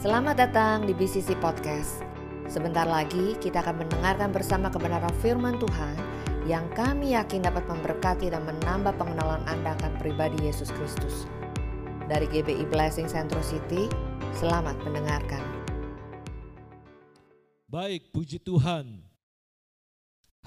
Selamat 0.00 0.32
datang 0.32 0.88
di 0.88 0.96
BCC 0.96 1.36
Podcast. 1.44 2.00
Sebentar 2.48 2.88
lagi 2.88 3.36
kita 3.36 3.60
akan 3.60 3.84
mendengarkan 3.84 4.32
bersama 4.32 4.72
kebenaran 4.72 5.12
firman 5.20 5.60
Tuhan 5.60 5.92
yang 6.48 6.64
kami 6.72 7.12
yakin 7.12 7.44
dapat 7.44 7.68
memberkati 7.68 8.32
dan 8.32 8.48
menambah 8.48 8.96
pengenalan 8.96 9.44
Anda 9.44 9.76
akan 9.76 10.00
pribadi 10.00 10.40
Yesus 10.48 10.72
Kristus. 10.72 11.28
Dari 12.08 12.24
GBI 12.32 12.64
Blessing 12.72 13.12
Central 13.12 13.44
City, 13.44 13.92
selamat 14.40 14.80
mendengarkan. 14.88 15.44
Baik, 17.68 18.08
puji 18.08 18.40
Tuhan. 18.40 19.04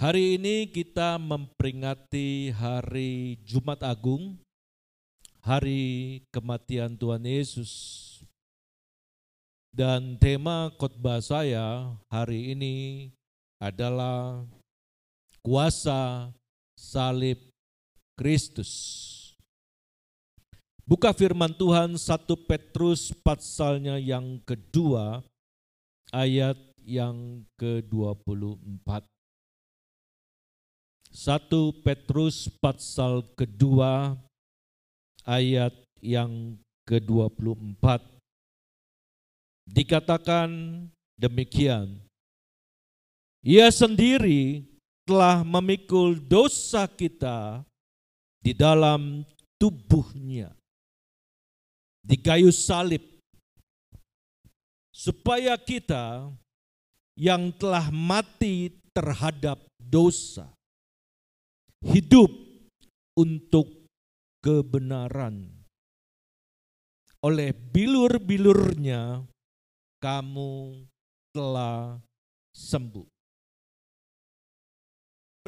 Hari 0.02 0.42
ini 0.42 0.66
kita 0.66 1.22
memperingati 1.22 2.50
hari 2.58 3.38
Jumat 3.46 3.86
Agung, 3.86 4.42
hari 5.46 6.26
kematian 6.34 6.98
Tuhan 6.98 7.22
Yesus. 7.22 8.13
Dan 9.74 10.22
tema 10.22 10.70
khotbah 10.78 11.18
saya 11.18 11.98
hari 12.14 12.54
ini 12.54 13.10
adalah 13.58 14.46
kuasa 15.42 16.30
salib 16.78 17.42
Kristus. 18.14 18.70
Buka 20.86 21.10
firman 21.10 21.58
Tuhan 21.58 21.98
1 21.98 22.06
Petrus 22.46 23.18
pasalnya 23.26 23.98
yang 23.98 24.38
kedua 24.46 25.26
ayat 26.14 26.62
yang 26.86 27.42
ke-24. 27.58 29.10
1 31.10 31.82
Petrus 31.82 32.46
pasal 32.62 33.26
kedua 33.34 34.22
ayat 35.26 35.74
yang 35.98 36.62
ke-24 36.86 38.13
dikatakan 39.68 40.50
demikian. 41.20 42.00
Ia 43.44 43.68
sendiri 43.68 44.64
telah 45.04 45.44
memikul 45.44 46.16
dosa 46.16 46.88
kita 46.88 47.64
di 48.40 48.56
dalam 48.56 49.28
tubuhnya. 49.60 50.56
Di 52.04 52.16
kayu 52.20 52.52
salib. 52.52 53.04
Supaya 54.94 55.58
kita 55.60 56.32
yang 57.18 57.52
telah 57.58 57.90
mati 57.92 58.72
terhadap 58.94 59.60
dosa 59.82 60.48
hidup 61.84 62.32
untuk 63.18 63.90
kebenaran. 64.40 65.52
Oleh 67.24 67.56
bilur-bilurnya 67.56 69.24
kamu 70.04 70.84
telah 71.32 71.96
sembuh. 72.52 73.08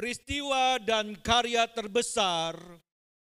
Peristiwa 0.00 0.80
dan 0.80 1.12
karya 1.20 1.68
terbesar 1.68 2.56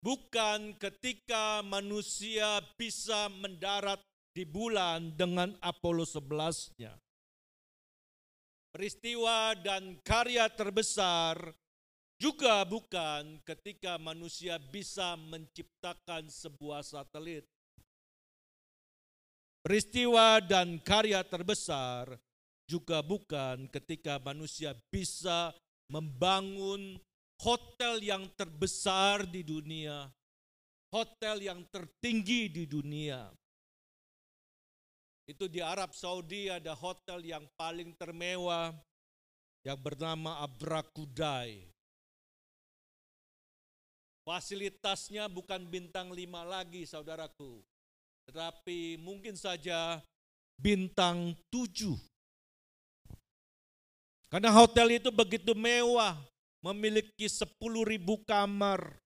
bukan 0.03 0.75
ketika 0.75 1.63
manusia 1.63 2.59
bisa 2.75 3.31
mendarat 3.39 4.03
di 4.35 4.43
bulan 4.43 5.15
dengan 5.15 5.55
Apollo 5.63 6.03
11-nya. 6.11 6.91
Peristiwa 8.75 9.55
dan 9.63 9.95
karya 10.03 10.51
terbesar 10.51 11.39
juga 12.19 12.67
bukan 12.67 13.39
ketika 13.47 13.95
manusia 13.95 14.59
bisa 14.59 15.15
menciptakan 15.15 16.27
sebuah 16.27 16.83
satelit. 16.83 17.47
Peristiwa 19.63 20.43
dan 20.43 20.75
karya 20.83 21.23
terbesar 21.23 22.19
juga 22.67 22.99
bukan 22.99 23.71
ketika 23.71 24.19
manusia 24.19 24.75
bisa 24.91 25.55
membangun 25.87 26.99
hotel 27.39 28.03
yang 28.03 28.27
terbesar 28.35 29.23
di 29.23 29.39
dunia, 29.39 30.11
hotel 30.91 31.47
yang 31.47 31.63
tertinggi 31.71 32.51
di 32.51 32.67
dunia. 32.67 33.31
Itu 35.23 35.47
di 35.47 35.63
Arab 35.63 35.95
Saudi 35.95 36.51
ada 36.51 36.75
hotel 36.75 37.23
yang 37.23 37.47
paling 37.55 37.95
termewah 37.95 38.75
yang 39.63 39.79
bernama 39.79 40.43
Abrakudai. 40.43 41.71
Fasilitasnya 44.27 45.31
bukan 45.31 45.63
bintang 45.71 46.11
lima 46.11 46.43
lagi 46.43 46.83
saudaraku 46.83 47.63
tetapi 48.29 48.97
mungkin 49.01 49.35
saja 49.35 49.99
bintang 50.57 51.35
tujuh. 51.51 51.97
Karena 54.31 54.49
hotel 54.49 54.97
itu 54.97 55.13
begitu 55.13 55.53
mewah, 55.53 56.17
memiliki 56.65 57.29
sepuluh 57.29 57.85
ribu 57.85 58.17
kamar. 58.25 58.97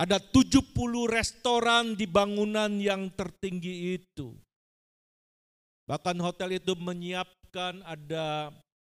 Ada 0.00 0.16
tujuh 0.16 0.64
puluh 0.72 1.04
restoran 1.04 1.92
di 1.92 2.08
bangunan 2.08 2.72
yang 2.80 3.12
tertinggi 3.12 4.00
itu. 4.00 4.32
Bahkan 5.84 6.16
hotel 6.24 6.56
itu 6.56 6.72
menyiapkan 6.72 7.84
ada 7.84 8.48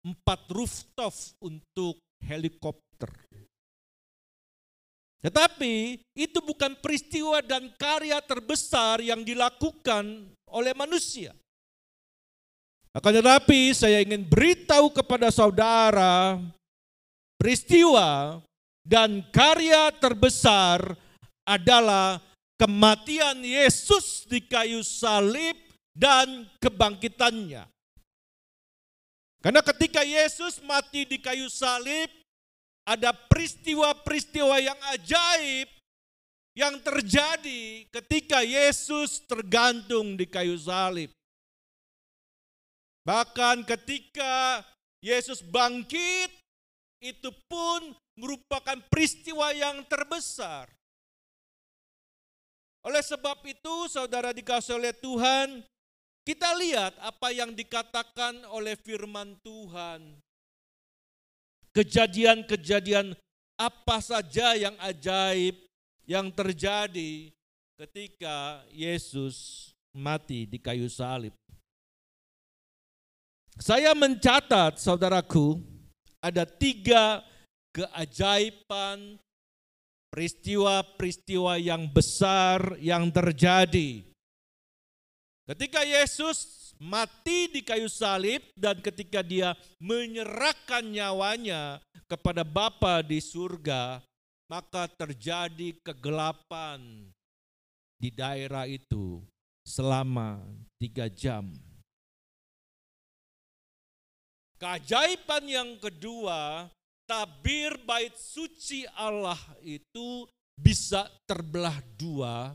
empat 0.05 0.45
rooftop 0.53 1.15
untuk 1.41 1.97
helikopter. 2.21 2.92
Tetapi 5.23 6.03
itu 6.19 6.39
bukan 6.43 6.75
peristiwa 6.83 7.39
dan 7.39 7.71
karya 7.79 8.19
terbesar 8.19 8.99
yang 8.99 9.23
dilakukan 9.23 10.35
oleh 10.51 10.75
manusia. 10.75 11.31
Akan 12.93 13.15
tetapi 13.15 13.73
saya 13.73 14.03
ingin 14.05 14.27
beritahu 14.27 14.93
kepada 14.93 15.33
saudara 15.33 16.37
peristiwa 17.41 18.43
dan 18.85 19.25
karya 19.33 19.95
terbesar 19.97 20.99
adalah 21.47 22.21
kematian 22.61 23.41
Yesus 23.41 24.27
di 24.27 24.43
kayu 24.43 24.85
salib 24.85 25.57
dan 25.95 26.51
kebangkitannya. 26.59 27.65
Karena 29.43 29.59
ketika 29.59 30.07
Yesus 30.07 30.63
mati 30.63 31.03
di 31.03 31.19
kayu 31.19 31.51
salib, 31.51 32.07
ada 32.83 33.15
peristiwa-peristiwa 33.15 34.59
yang 34.59 34.79
ajaib 34.99 35.71
yang 36.53 36.77
terjadi 36.85 37.89
ketika 37.89 38.45
Yesus 38.45 39.25
tergantung 39.25 40.19
di 40.19 40.29
kayu 40.29 40.59
salib. 40.59 41.09
Bahkan 43.03 43.67
ketika 43.67 44.63
Yesus 45.03 45.43
bangkit, 45.43 46.31
itu 47.03 47.35
pun 47.51 47.97
merupakan 48.15 48.79
peristiwa 48.87 49.51
yang 49.51 49.83
terbesar. 49.91 50.71
Oleh 52.87 53.03
sebab 53.03 53.43
itu, 53.43 53.91
saudara 53.91 54.31
dikasih 54.31 54.79
oleh 54.79 54.95
Tuhan, 54.95 55.67
kita 56.23 56.55
lihat 56.55 56.95
apa 57.03 57.35
yang 57.35 57.51
dikatakan 57.51 58.47
oleh 58.55 58.79
firman 58.79 59.35
Tuhan 59.43 60.23
kejadian-kejadian 61.73 63.17
apa 63.57 63.97
saja 64.01 64.57
yang 64.57 64.77
ajaib 64.81 65.57
yang 66.05 66.29
terjadi 66.33 67.33
ketika 67.81 68.63
Yesus 68.71 69.69
mati 69.93 70.49
di 70.49 70.61
kayu 70.61 70.89
salib. 70.89 71.35
Saya 73.61 73.93
mencatat, 73.93 74.81
saudaraku, 74.81 75.61
ada 76.25 76.49
tiga 76.49 77.21
keajaiban 77.73 79.21
peristiwa-peristiwa 80.09 81.61
yang 81.61 81.85
besar 81.89 82.77
yang 82.81 83.13
terjadi. 83.13 84.05
Ketika 85.49 85.85
Yesus 85.85 86.62
mati 86.83 87.47
di 87.47 87.63
kayu 87.63 87.87
salib 87.87 88.43
dan 88.59 88.83
ketika 88.83 89.23
dia 89.23 89.55
menyerahkan 89.79 90.83
nyawanya 90.83 91.79
kepada 92.11 92.43
Bapa 92.43 93.07
di 93.07 93.23
surga, 93.23 94.03
maka 94.51 94.91
terjadi 94.91 95.79
kegelapan 95.87 97.07
di 98.03 98.11
daerah 98.11 98.67
itu 98.67 99.23
selama 99.63 100.43
tiga 100.83 101.07
jam. 101.07 101.55
Keajaiban 104.59 105.47
yang 105.47 105.71
kedua, 105.79 106.67
tabir 107.07 107.79
bait 107.83 108.15
suci 108.15 108.87
Allah 108.95 109.39
itu 109.63 110.27
bisa 110.55 111.11
terbelah 111.27 111.83
dua 111.99 112.55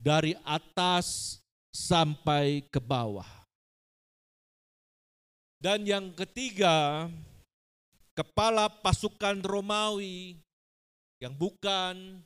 dari 0.00 0.36
atas 0.44 1.36
sampai 1.72 2.64
ke 2.68 2.80
bawah. 2.80 3.43
Dan 5.64 5.88
yang 5.88 6.12
ketiga, 6.12 7.08
kepala 8.12 8.68
pasukan 8.68 9.40
Romawi 9.40 10.36
yang 11.24 11.32
bukan 11.32 12.20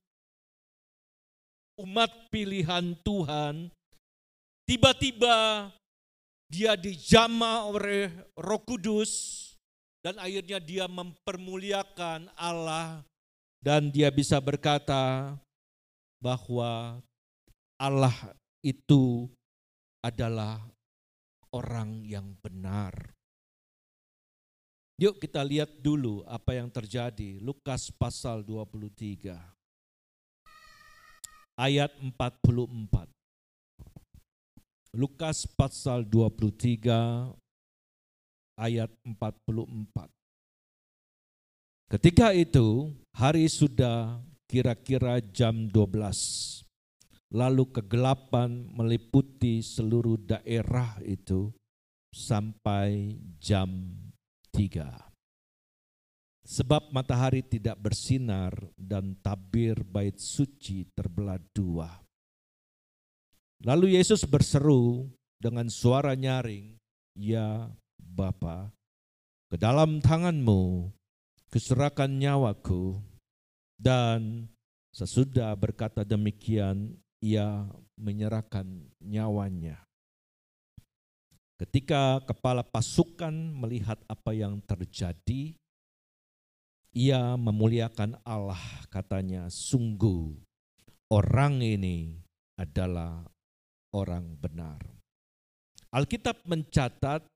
umat 1.79 2.11
pilihan 2.35 2.99
Tuhan 3.07 3.71
tiba-tiba 4.67 5.71
dia 6.51 6.75
dijama 6.75 7.71
oleh 7.71 8.11
Roh 8.35 8.59
Kudus 8.67 9.55
dan 10.03 10.19
akhirnya 10.19 10.59
dia 10.59 10.91
mempermuliakan 10.91 12.35
Allah 12.35 13.07
dan 13.63 13.95
dia 13.95 14.11
bisa 14.11 14.43
berkata 14.43 15.39
bahwa 16.19 16.99
Allah 17.79 18.35
itu 18.67 19.31
adalah 20.03 20.59
orang 21.55 22.03
yang 22.03 22.35
benar. 22.43 23.18
Yuk 24.99 25.23
kita 25.23 25.47
lihat 25.47 25.79
dulu 25.79 26.27
apa 26.27 26.59
yang 26.59 26.67
terjadi. 26.75 27.39
Lukas 27.39 27.87
pasal 27.95 28.43
23 28.43 29.31
ayat 31.55 31.95
44. 32.03 33.07
Lukas 34.99 35.47
pasal 35.55 36.03
23 36.03 37.31
ayat 38.59 38.91
44. 39.07 40.11
Ketika 41.95 42.35
itu 42.35 42.91
hari 43.15 43.47
sudah 43.47 44.19
kira-kira 44.51 45.23
jam 45.23 45.71
12. 45.71 46.67
Lalu 47.31 47.71
kegelapan 47.71 48.67
meliputi 48.75 49.63
seluruh 49.63 50.19
daerah 50.19 50.99
itu 51.07 51.55
sampai 52.11 53.15
jam 53.39 53.95
3. 54.59 54.91
Sebab 56.43 56.91
matahari 56.91 57.47
tidak 57.47 57.79
bersinar 57.79 58.51
dan 58.75 59.15
tabir 59.23 59.87
bait 59.87 60.19
suci 60.19 60.83
terbelah 60.99 61.39
dua. 61.55 62.03
Lalu 63.63 63.95
Yesus 63.95 64.27
berseru 64.27 65.07
dengan 65.39 65.71
suara 65.71 66.19
nyaring, 66.19 66.75
Ya 67.15 67.71
Bapa, 68.03 68.75
ke 69.47 69.55
dalam 69.55 70.03
tanganmu 70.03 70.91
kuserahkan 71.55 72.11
nyawaku 72.11 72.99
dan 73.79 74.51
sesudah 74.91 75.55
berkata 75.55 76.03
demikian 76.03 76.99
ia 77.23 77.67
menyerahkan 77.95 78.67
nyawanya. 79.01 79.88
Ketika 81.59 82.23
kepala 82.23 82.63
pasukan 82.63 83.35
melihat 83.35 83.99
apa 84.07 84.31
yang 84.31 84.63
terjadi, 84.63 85.59
ia 86.95 87.35
memuliakan 87.35 88.15
Allah 88.23 88.63
katanya, 88.87 89.51
sungguh 89.51 90.39
orang 91.11 91.59
ini 91.59 92.23
adalah 92.55 93.27
orang 93.91 94.39
benar. 94.39 94.79
Alkitab 95.91 96.47
mencatat 96.47 97.27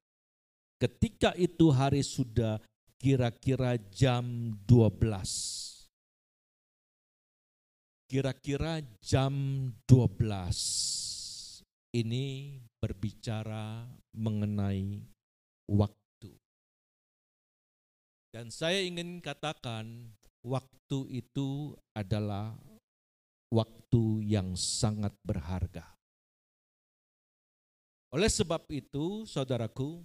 ketika 0.79 1.35
itu 1.35 1.75
hari 1.75 2.07
sudah 2.07 2.63
kira-kira 3.03 3.75
jam 3.91 4.55
12 4.71 5.03
Kira-kira 8.07 8.85
jam 9.01 9.35
12 9.89 11.02
ini 11.93 12.56
berbicara 12.81 13.85
mengenai 14.17 15.05
waktu. 15.69 16.33
Dan 18.33 18.49
saya 18.49 18.81
ingin 18.81 19.21
katakan 19.21 20.17
waktu 20.41 20.99
itu 21.12 21.77
adalah 21.93 22.56
waktu 23.53 24.25
yang 24.25 24.56
sangat 24.56 25.12
berharga. 25.21 25.85
Oleh 28.12 28.29
sebab 28.29 28.65
itu, 28.73 29.25
saudaraku, 29.29 30.00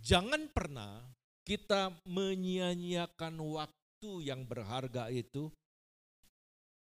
jangan 0.00 0.48
pernah 0.52 1.04
kita 1.44 1.92
menyia-nyiakan 2.04 3.36
waktu 3.44 4.10
yang 4.24 4.44
berharga 4.48 5.12
itu 5.12 5.52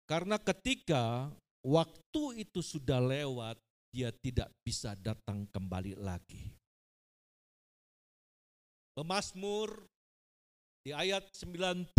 karena 0.09 0.41
ketika 0.41 1.29
waktu 1.61 2.41
itu 2.41 2.65
sudah 2.65 2.97
lewat, 2.97 3.61
dia 3.89 4.13
tidak 4.21 4.49
bisa 4.61 4.93
datang 4.97 5.49
kembali 5.49 5.97
lagi. 5.97 6.53
Pemasmur 8.93 9.87
di 10.85 10.91
ayat 10.93 11.25
90, 11.33 11.93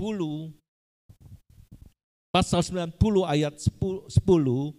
pasal 2.31 2.61
90 2.63 3.27
ayat 3.27 3.55
10, 3.59 4.09
10 4.09 4.75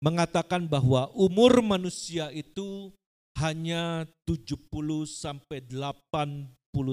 mengatakan 0.00 0.64
bahwa 0.64 1.12
umur 1.12 1.60
manusia 1.60 2.32
itu 2.32 2.92
hanya 3.36 4.08
70 4.28 4.60
sampai 5.08 5.64
80 5.64 6.48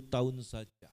tahun 0.07 0.35
saja. 0.43 0.89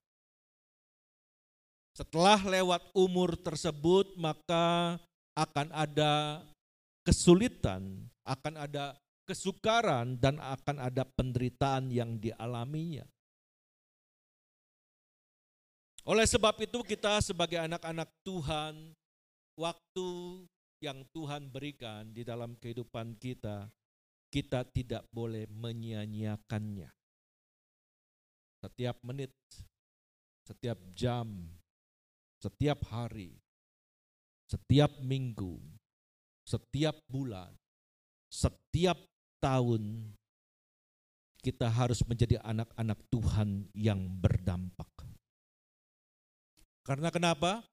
Setelah 1.95 2.43
lewat 2.43 2.91
umur 2.91 3.39
tersebut, 3.39 4.19
maka 4.19 4.99
akan 5.31 5.71
ada 5.71 6.43
kesulitan, 7.07 8.11
akan 8.25 8.53
ada 8.57 8.97
kesukaran, 9.25 10.17
dan 10.21 10.37
akan 10.37 10.77
ada 10.81 11.01
penderitaan 11.05 11.89
yang 11.89 12.17
dialaminya. 12.21 13.05
Oleh 16.05 16.29
sebab 16.29 16.53
itu, 16.61 16.85
kita 16.85 17.17
sebagai 17.25 17.57
anak-anak 17.57 18.09
Tuhan, 18.21 18.93
waktu 19.57 20.09
yang 20.77 21.01
Tuhan 21.09 21.49
berikan 21.49 22.13
di 22.13 22.21
dalam 22.21 22.53
kehidupan 22.61 23.17
kita, 23.17 23.65
kita 24.29 24.61
tidak 24.69 25.09
boleh 25.09 25.49
menyia-nyiakannya. 25.49 26.93
Setiap 28.61 29.01
menit, 29.01 29.33
setiap 30.45 30.77
jam, 30.93 31.49
setiap 32.37 32.85
hari, 32.93 33.33
setiap 34.45 35.01
minggu, 35.01 35.57
setiap 36.45 37.01
bulan, 37.09 37.49
setiap 38.35 38.99
tahun, 39.39 40.11
kita 41.39 41.71
harus 41.71 42.03
menjadi 42.03 42.43
anak-anak 42.43 42.99
Tuhan 43.07 43.71
yang 43.71 44.01
berdampak. 44.19 44.91
Karena 46.83 47.07
kenapa? 47.07 47.63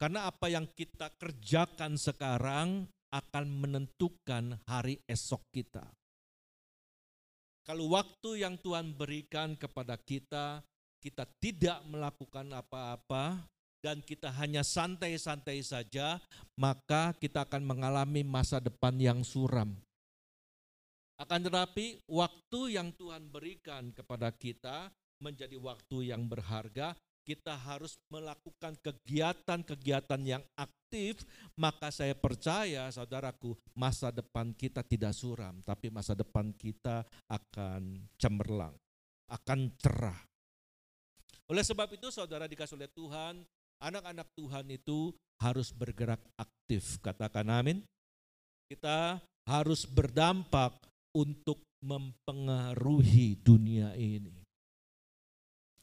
Karena 0.00 0.24
apa 0.32 0.48
yang 0.48 0.64
kita 0.72 1.12
kerjakan 1.20 2.00
sekarang 2.00 2.88
akan 3.12 3.44
menentukan 3.44 4.56
hari 4.64 4.96
esok 5.04 5.44
kita. 5.52 5.84
Kalau 7.68 7.92
waktu 7.92 8.40
yang 8.40 8.56
Tuhan 8.56 8.96
berikan 8.96 9.52
kepada 9.54 10.00
kita, 10.00 10.64
kita 11.04 11.28
tidak 11.38 11.84
melakukan 11.84 12.48
apa-apa, 12.56 13.44
dan 13.80 14.04
kita 14.04 14.28
hanya 14.36 14.60
santai-santai 14.60 15.64
saja, 15.64 16.20
maka 16.56 17.16
kita 17.16 17.48
akan 17.48 17.64
mengalami 17.64 18.20
masa 18.20 18.60
depan 18.60 18.92
yang 19.00 19.24
suram. 19.24 19.72
Akan 21.20 21.44
tetapi, 21.44 22.00
waktu 22.08 22.80
yang 22.80 22.96
Tuhan 22.96 23.28
berikan 23.28 23.92
kepada 23.92 24.32
kita 24.32 24.88
menjadi 25.20 25.60
waktu 25.60 26.16
yang 26.16 26.24
berharga. 26.24 26.96
Kita 27.20 27.52
harus 27.52 28.00
melakukan 28.08 28.80
kegiatan-kegiatan 28.80 30.20
yang 30.24 30.42
aktif, 30.56 31.20
maka 31.54 31.92
saya 31.92 32.16
percaya, 32.16 32.88
saudaraku, 32.88 33.54
masa 33.76 34.08
depan 34.08 34.56
kita 34.56 34.80
tidak 34.82 35.12
suram, 35.12 35.60
tapi 35.62 35.92
masa 35.92 36.16
depan 36.16 36.50
kita 36.56 37.04
akan 37.28 38.08
cemerlang, 38.16 38.72
akan 39.28 39.68
cerah. 39.78 40.16
Oleh 41.52 41.62
sebab 41.62 41.92
itu, 41.92 42.08
saudara 42.08 42.48
dikasih 42.48 42.80
oleh 42.80 42.90
Tuhan, 42.90 43.44
Anak-anak 43.80 44.28
Tuhan 44.36 44.68
itu 44.68 45.08
harus 45.40 45.72
bergerak 45.72 46.20
aktif, 46.36 47.00
katakan 47.00 47.48
amin. 47.48 47.80
Kita 48.68 49.16
harus 49.48 49.88
berdampak 49.88 50.76
untuk 51.16 51.64
mempengaruhi 51.80 53.40
dunia 53.40 53.96
ini. 53.96 54.44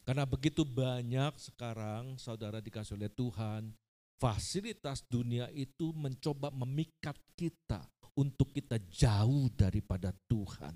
Karena 0.07 0.23
begitu 0.23 0.63
banyak 0.63 1.35
sekarang 1.35 2.15
saudara 2.15 2.63
dikasih 2.63 2.95
oleh 2.95 3.11
Tuhan, 3.11 3.75
fasilitas 4.15 5.03
dunia 5.03 5.51
itu 5.51 5.91
mencoba 5.91 6.47
memikat 6.49 7.19
kita 7.35 7.83
untuk 8.15 8.55
kita 8.55 8.79
jauh 8.87 9.51
daripada 9.51 10.15
Tuhan. 10.31 10.73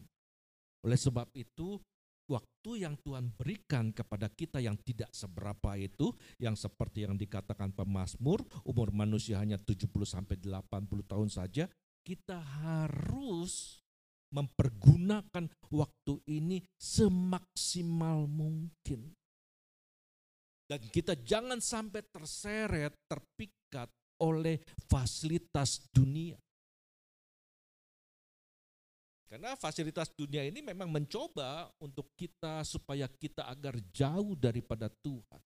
Oleh 0.84 1.00
sebab 1.00 1.32
itu, 1.32 1.80
waktu 2.30 2.86
yang 2.86 3.00
Tuhan 3.02 3.34
berikan 3.34 3.90
kepada 3.96 4.30
kita 4.30 4.62
yang 4.62 4.78
tidak 4.84 5.10
seberapa 5.16 5.80
itu, 5.80 6.14
yang 6.38 6.60
seperti 6.60 7.08
yang 7.10 7.18
dikatakan 7.18 7.74
pemazmur, 7.74 8.46
umur 8.68 8.94
manusia 8.94 9.42
hanya 9.42 9.58
70 9.58 9.90
sampai 10.06 10.38
80 10.38 11.08
tahun 11.08 11.30
saja, 11.32 11.66
kita 12.02 12.38
harus 12.38 13.81
mempergunakan 14.32 15.46
waktu 15.70 16.14
ini 16.28 16.64
semaksimal 16.80 18.26
mungkin. 18.26 19.12
Dan 20.72 20.80
kita 20.88 21.20
jangan 21.20 21.60
sampai 21.60 22.00
terseret, 22.08 22.96
terpikat 23.04 23.92
oleh 24.24 24.64
fasilitas 24.88 25.84
dunia. 25.92 26.40
Karena 29.28 29.56
fasilitas 29.56 30.12
dunia 30.12 30.44
ini 30.44 30.60
memang 30.60 30.92
mencoba 30.92 31.72
untuk 31.80 32.12
kita 32.20 32.68
supaya 32.68 33.08
kita 33.08 33.48
agar 33.48 33.80
jauh 33.92 34.36
daripada 34.36 34.92
Tuhan. 34.92 35.40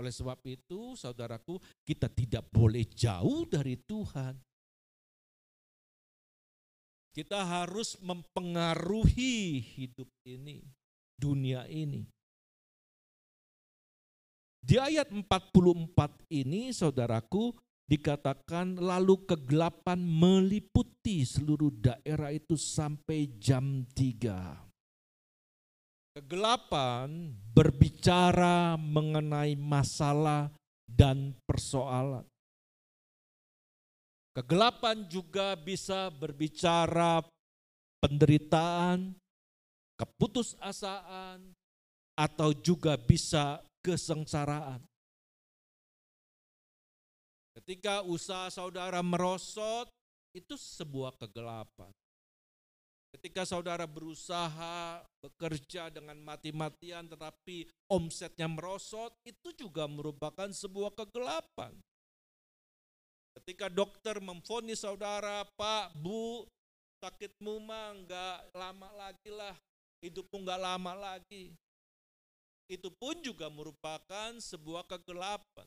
Oleh 0.00 0.08
sebab 0.08 0.40
itu, 0.48 0.96
saudaraku, 0.96 1.60
kita 1.84 2.08
tidak 2.08 2.48
boleh 2.48 2.88
jauh 2.88 3.44
dari 3.44 3.76
Tuhan. 3.84 4.32
Kita 7.10 7.42
harus 7.42 7.98
mempengaruhi 7.98 9.58
hidup 9.58 10.06
ini, 10.22 10.62
dunia 11.18 11.66
ini. 11.66 12.06
Di 14.62 14.78
ayat 14.78 15.10
44 15.10 16.30
ini, 16.30 16.70
saudaraku, 16.70 17.50
dikatakan 17.90 18.78
lalu 18.78 19.26
kegelapan 19.26 19.98
meliputi 19.98 21.26
seluruh 21.26 21.74
daerah 21.74 22.30
itu 22.30 22.54
sampai 22.54 23.26
jam 23.42 23.82
3. 23.90 24.70
Kegelapan 26.14 27.34
berbicara 27.50 28.78
mengenai 28.78 29.58
masalah 29.58 30.54
dan 30.86 31.34
persoalan. 31.42 32.22
Kegelapan 34.30 35.10
juga 35.10 35.58
bisa 35.58 36.06
berbicara 36.06 37.18
penderitaan, 37.98 39.18
keputusasaan, 39.98 41.50
atau 42.14 42.54
juga 42.54 42.94
bisa 42.94 43.58
kesengsaraan. 43.82 44.78
Ketika 47.58 48.06
usaha 48.06 48.46
saudara 48.54 49.02
merosot, 49.02 49.90
itu 50.30 50.54
sebuah 50.54 51.18
kegelapan. 51.18 51.90
Ketika 53.10 53.42
saudara 53.42 53.90
berusaha 53.90 55.02
bekerja 55.18 55.90
dengan 55.90 56.14
mati-matian 56.22 57.10
tetapi 57.10 57.66
omsetnya 57.90 58.46
merosot, 58.46 59.10
itu 59.26 59.50
juga 59.58 59.90
merupakan 59.90 60.46
sebuah 60.46 60.94
kegelapan. 60.94 61.74
Ketika 63.38 63.70
dokter 63.70 64.18
memfonis 64.18 64.82
saudara, 64.82 65.46
Pak, 65.54 65.94
Bu, 65.94 66.46
sakitmu 67.00 67.62
mah 67.62 67.94
enggak 67.94 68.36
lama 68.52 68.88
lagi 68.98 69.30
lah, 69.30 69.54
hidupmu 70.02 70.42
enggak 70.42 70.60
lama 70.60 70.92
lagi. 70.98 71.54
Itu 72.70 72.92
pun 72.94 73.18
juga 73.22 73.50
merupakan 73.50 74.36
sebuah 74.38 74.86
kegelapan. 74.86 75.66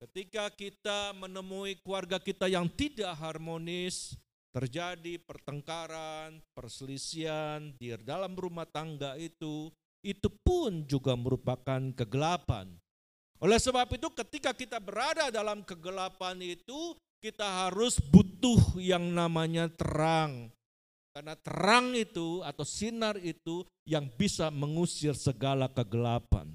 Ketika 0.00 0.48
kita 0.48 1.12
menemui 1.12 1.76
keluarga 1.84 2.16
kita 2.16 2.48
yang 2.48 2.64
tidak 2.72 3.12
harmonis, 3.20 4.16
terjadi 4.48 5.20
pertengkaran, 5.28 6.40
perselisihan 6.56 7.68
di 7.76 7.92
dalam 8.00 8.32
rumah 8.32 8.64
tangga 8.64 9.20
itu, 9.20 9.68
itu 10.00 10.28
pun 10.40 10.88
juga 10.88 11.12
merupakan 11.20 11.92
kegelapan. 11.92 12.79
Oleh 13.40 13.56
sebab 13.56 13.88
itu 13.96 14.12
ketika 14.12 14.52
kita 14.52 14.76
berada 14.76 15.32
dalam 15.32 15.64
kegelapan 15.64 16.36
itu, 16.44 16.92
kita 17.24 17.68
harus 17.68 17.96
butuh 17.96 18.76
yang 18.76 19.00
namanya 19.12 19.68
terang. 19.72 20.52
Karena 21.10 21.34
terang 21.40 21.96
itu 21.96 22.44
atau 22.44 22.62
sinar 22.62 23.16
itu 23.18 23.64
yang 23.88 24.06
bisa 24.12 24.52
mengusir 24.52 25.16
segala 25.16 25.66
kegelapan. 25.72 26.46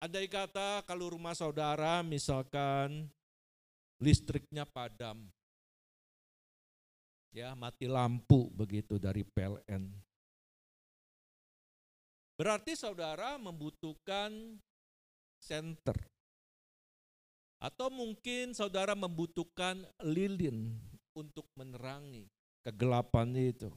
Ada 0.00 0.22
kata 0.24 0.68
kalau 0.86 1.18
rumah 1.18 1.34
saudara 1.34 2.00
misalkan 2.06 3.10
listriknya 3.98 4.62
padam. 4.62 5.26
Ya, 7.34 7.52
mati 7.52 7.84
lampu 7.84 8.48
begitu 8.54 8.96
dari 8.96 9.20
PLN. 9.20 9.92
Berarti 12.36 12.76
saudara 12.76 13.40
membutuhkan 13.40 14.60
center. 15.40 15.96
Atau 17.56 17.88
mungkin 17.88 18.52
saudara 18.52 18.92
membutuhkan 18.92 19.80
lilin 20.04 20.76
untuk 21.16 21.48
menerangi 21.56 22.28
kegelapan 22.60 23.32
itu. 23.32 23.72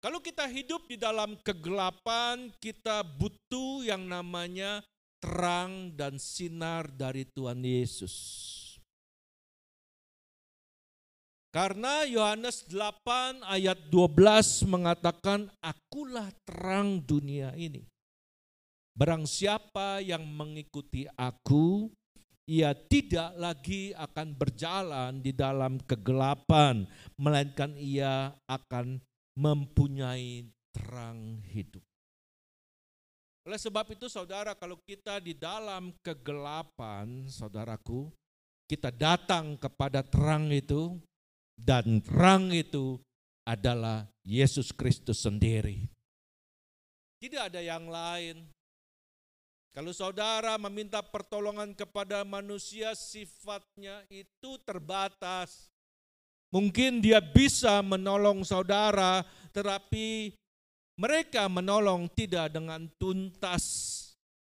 Kalau 0.00 0.22
kita 0.24 0.48
hidup 0.48 0.88
di 0.88 0.96
dalam 0.96 1.36
kegelapan, 1.44 2.48
kita 2.56 3.04
butuh 3.04 3.84
yang 3.84 4.08
namanya 4.08 4.80
terang 5.20 5.92
dan 5.92 6.16
sinar 6.16 6.88
dari 6.88 7.28
Tuhan 7.28 7.60
Yesus. 7.60 8.14
Karena 11.56 12.04
Yohanes 12.04 12.68
8 12.68 13.40
ayat 13.48 13.88
12 13.88 14.68
mengatakan, 14.68 15.48
Akulah 15.64 16.28
terang 16.44 17.00
dunia 17.00 17.56
ini. 17.56 17.80
Barang 18.92 19.24
siapa 19.24 20.04
yang 20.04 20.20
mengikuti 20.20 21.08
aku, 21.16 21.88
ia 22.44 22.76
tidak 22.76 23.32
lagi 23.40 23.96
akan 23.96 24.36
berjalan 24.36 25.24
di 25.24 25.32
dalam 25.32 25.80
kegelapan, 25.80 26.84
melainkan 27.16 27.72
ia 27.80 28.36
akan 28.44 29.00
mempunyai 29.32 30.44
terang 30.76 31.40
hidup. 31.40 31.80
Oleh 33.48 33.56
sebab 33.56 33.96
itu 33.96 34.12
saudara 34.12 34.52
kalau 34.52 34.76
kita 34.84 35.24
di 35.24 35.32
dalam 35.32 35.96
kegelapan 36.04 37.24
saudaraku, 37.32 38.12
kita 38.68 38.92
datang 38.92 39.56
kepada 39.56 40.04
terang 40.04 40.52
itu 40.52 41.00
dan 41.56 42.04
terang 42.04 42.52
itu 42.52 43.00
adalah 43.48 44.04
Yesus 44.22 44.70
Kristus 44.70 45.24
sendiri. 45.24 45.88
Tidak 47.16 47.48
ada 47.48 47.64
yang 47.64 47.88
lain. 47.88 48.44
Kalau 49.72 49.92
saudara 49.92 50.56
meminta 50.56 51.04
pertolongan 51.04 51.76
kepada 51.76 52.24
manusia, 52.24 52.96
sifatnya 52.96 54.04
itu 54.08 54.56
terbatas. 54.64 55.68
Mungkin 56.48 57.04
dia 57.04 57.20
bisa 57.20 57.84
menolong 57.84 58.40
saudara, 58.40 59.20
tetapi 59.52 60.32
mereka 60.96 61.44
menolong 61.52 62.08
tidak 62.08 62.56
dengan 62.56 62.88
tuntas 62.96 63.64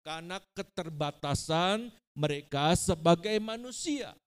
karena 0.02 0.42
keterbatasan 0.58 1.94
mereka 2.18 2.74
sebagai 2.74 3.38
manusia. 3.38 4.18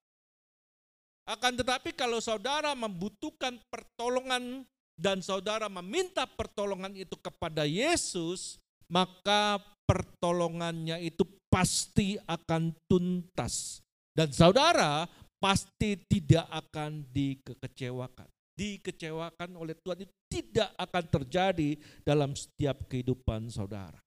Akan 1.26 1.58
tetapi 1.58 1.90
kalau 1.98 2.22
saudara 2.22 2.78
membutuhkan 2.78 3.58
pertolongan 3.74 4.62
dan 4.94 5.26
saudara 5.26 5.66
meminta 5.68 6.30
pertolongan 6.30 6.94
itu 6.94 7.18
kepada 7.18 7.66
Yesus, 7.66 8.62
maka 8.86 9.58
pertolongannya 9.90 11.02
itu 11.02 11.26
pasti 11.50 12.22
akan 12.30 12.78
tuntas. 12.86 13.82
Dan 14.14 14.30
saudara 14.32 15.10
pasti 15.42 16.00
tidak 16.08 16.46
akan 16.48 17.04
dikecewakan. 17.10 18.30
Dikecewakan 18.56 19.60
oleh 19.60 19.76
Tuhan 19.76 20.08
itu 20.08 20.14
tidak 20.32 20.72
akan 20.80 21.04
terjadi 21.12 21.76
dalam 22.06 22.32
setiap 22.38 22.88
kehidupan 22.88 23.52
saudara. 23.52 24.00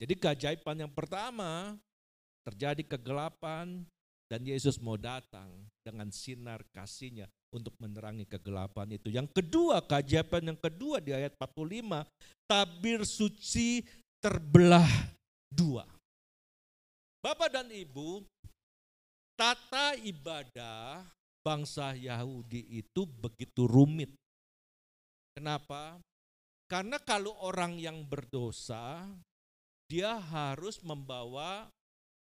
Jadi 0.00 0.14
keajaiban 0.16 0.88
yang 0.88 0.92
pertama 0.96 1.76
terjadi 2.48 2.96
kegelapan 2.96 3.84
dan 4.30 4.46
Yesus 4.46 4.78
mau 4.78 4.94
datang 4.94 5.50
dengan 5.82 6.06
sinar 6.14 6.62
kasihnya 6.70 7.26
untuk 7.50 7.74
menerangi 7.82 8.30
kegelapan 8.30 8.94
itu. 8.94 9.10
Yang 9.10 9.34
kedua, 9.34 9.82
keajaiban 9.82 10.54
yang 10.54 10.60
kedua 10.62 11.02
di 11.02 11.10
ayat 11.10 11.34
45, 11.34 12.06
tabir 12.46 13.02
suci 13.02 13.82
terbelah 14.22 14.86
dua. 15.50 15.82
Bapak 17.18 17.50
dan 17.50 17.68
Ibu, 17.74 18.22
tata 19.34 19.98
ibadah 19.98 21.02
bangsa 21.42 21.98
Yahudi 21.98 22.80
itu 22.86 23.02
begitu 23.02 23.66
rumit. 23.66 24.14
Kenapa? 25.34 25.98
Karena 26.70 27.02
kalau 27.02 27.34
orang 27.42 27.82
yang 27.82 28.06
berdosa, 28.06 29.10
dia 29.90 30.22
harus 30.22 30.78
membawa 30.86 31.66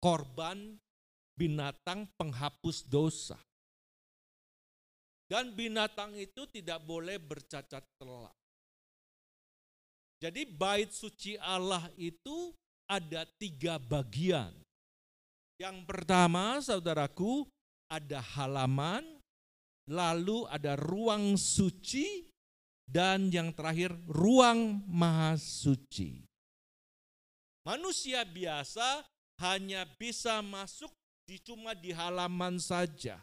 korban 0.04 0.83
binatang 1.34 2.10
penghapus 2.18 2.86
dosa. 2.86 3.38
Dan 5.28 5.58
binatang 5.58 6.14
itu 6.14 6.46
tidak 6.52 6.84
boleh 6.86 7.18
bercacat 7.18 7.82
telak. 7.98 8.36
Jadi 10.22 10.46
bait 10.48 10.94
suci 10.94 11.36
Allah 11.42 11.84
itu 12.00 12.54
ada 12.88 13.26
tiga 13.42 13.76
bagian. 13.82 14.54
Yang 15.58 15.78
pertama, 15.90 16.62
saudaraku, 16.62 17.50
ada 17.92 18.22
halaman, 18.38 19.04
lalu 19.90 20.48
ada 20.48 20.78
ruang 20.80 21.36
suci, 21.36 22.30
dan 22.88 23.32
yang 23.34 23.52
terakhir 23.52 23.96
ruang 24.06 24.86
maha 24.86 25.40
suci. 25.40 26.24
Manusia 27.64 28.28
biasa 28.28 29.08
hanya 29.40 29.88
bisa 29.98 30.44
masuk 30.44 30.92
cuma 31.44 31.72
di 31.76 31.96
halaman 31.96 32.60
saja. 32.60 33.20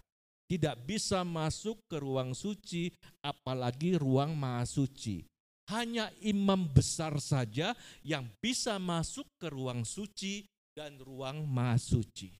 Tidak 0.50 0.82
bisa 0.82 1.22
masuk 1.22 1.78
ke 1.86 2.02
ruang 2.02 2.34
suci, 2.34 2.90
apalagi 3.22 3.94
ruang 3.94 4.34
maha 4.34 4.66
suci. 4.66 5.22
Hanya 5.70 6.10
imam 6.18 6.66
besar 6.66 7.14
saja 7.22 7.78
yang 8.02 8.26
bisa 8.42 8.74
masuk 8.82 9.30
ke 9.38 9.46
ruang 9.46 9.86
suci 9.86 10.42
dan 10.74 10.98
ruang 10.98 11.46
maha 11.46 11.78
suci. 11.78 12.34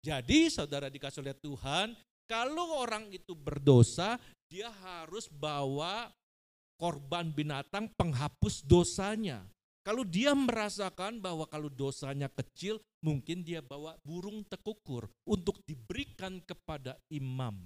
Jadi 0.00 0.48
saudara 0.48 0.88
dikasih 0.88 1.20
oleh 1.20 1.36
Tuhan, 1.36 1.92
kalau 2.24 2.80
orang 2.80 3.12
itu 3.12 3.36
berdosa, 3.36 4.16
dia 4.48 4.72
harus 4.72 5.28
bawa 5.28 6.08
korban 6.80 7.28
binatang 7.28 7.92
penghapus 7.92 8.64
dosanya. 8.64 9.44
Kalau 9.88 10.04
dia 10.04 10.36
merasakan 10.36 11.16
bahwa 11.16 11.48
kalau 11.48 11.72
dosanya 11.72 12.28
kecil, 12.28 12.76
mungkin 13.00 13.40
dia 13.40 13.64
bawa 13.64 13.96
burung 14.04 14.44
tekukur 14.44 15.08
untuk 15.24 15.64
diberikan 15.64 16.44
kepada 16.44 17.00
imam. 17.08 17.56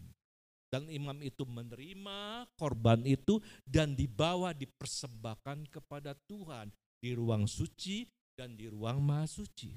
Dan 0.71 0.87
imam 0.87 1.19
itu 1.19 1.43
menerima 1.43 2.47
korban 2.55 3.03
itu 3.03 3.43
dan 3.67 3.99
dibawa 3.99 4.55
dipersembahkan 4.55 5.67
kepada 5.67 6.15
Tuhan 6.31 6.71
di 7.03 7.11
ruang 7.11 7.51
suci 7.51 8.07
dan 8.39 8.55
di 8.55 8.71
ruang 8.71 9.03
maha 9.03 9.27
suci. 9.27 9.75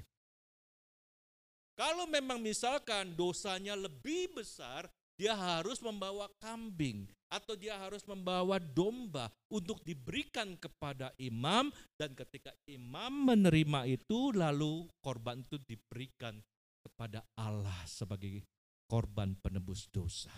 Kalau 1.74 2.06
memang 2.06 2.38
misalkan 2.38 3.18
dosanya 3.18 3.74
lebih 3.74 4.38
besar, 4.38 4.86
dia 5.16 5.32
harus 5.32 5.80
membawa 5.80 6.28
kambing 6.38 7.08
atau 7.32 7.56
dia 7.58 7.74
harus 7.80 8.04
membawa 8.06 8.60
domba 8.60 9.32
untuk 9.50 9.82
diberikan 9.82 10.54
kepada 10.60 11.10
imam 11.18 11.72
dan 11.98 12.14
ketika 12.14 12.52
imam 12.68 13.32
menerima 13.32 13.88
itu 13.90 14.30
lalu 14.36 14.86
korban 15.02 15.42
itu 15.42 15.58
diberikan 15.64 16.38
kepada 16.86 17.24
Allah 17.34 17.82
sebagai 17.88 18.44
korban 18.86 19.34
penebus 19.42 19.90
dosa. 19.90 20.30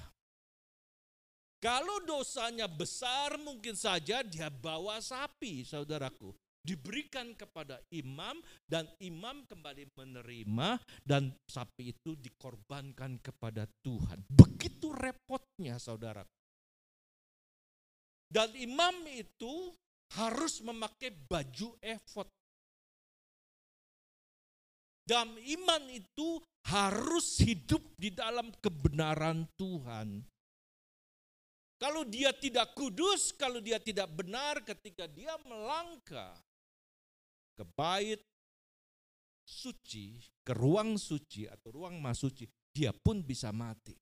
Kalau 1.59 1.99
dosanya 2.07 2.71
besar 2.71 3.35
mungkin 3.43 3.75
saja 3.75 4.23
dia 4.23 4.47
bawa 4.47 5.03
sapi 5.03 5.67
saudaraku 5.67 6.31
diberikan 6.63 7.33
kepada 7.39 7.81
imam 7.95 8.39
dan 8.69 8.85
imam 9.01 9.47
kembali 9.49 9.89
menerima 9.95 10.79
dan 11.07 11.33
sapi 11.49 11.97
itu 11.97 12.19
dikorbankan 12.19 13.23
kepada 13.23 13.65
Tuhan. 13.81 14.27
Begitu 14.29 14.93
repotnya 14.93 15.81
saudara. 15.81 16.23
Dan 18.29 18.53
imam 18.53 19.09
itu 19.09 19.73
harus 20.21 20.61
memakai 20.61 21.13
baju 21.13 21.73
efod. 21.81 22.29
Dan 25.09 25.41
iman 25.41 25.89
itu 25.89 26.37
harus 26.69 27.41
hidup 27.41 27.81
di 27.97 28.13
dalam 28.13 28.53
kebenaran 28.61 29.49
Tuhan. 29.57 30.21
Kalau 31.81 32.05
dia 32.05 32.37
tidak 32.37 32.77
kudus, 32.77 33.33
kalau 33.33 33.65
dia 33.65 33.81
tidak 33.81 34.13
benar 34.13 34.61
ketika 34.61 35.09
dia 35.09 35.33
melangkah 35.49 36.37
ke 37.59 37.67
bait 37.75 38.23
suci, 39.43 40.23
ke 40.47 40.55
ruang 40.55 40.95
suci 40.95 41.51
atau 41.51 41.75
ruang 41.75 41.99
masuci, 41.99 42.47
dia 42.71 42.95
pun 42.95 43.19
bisa 43.19 43.51
mati. 43.51 43.99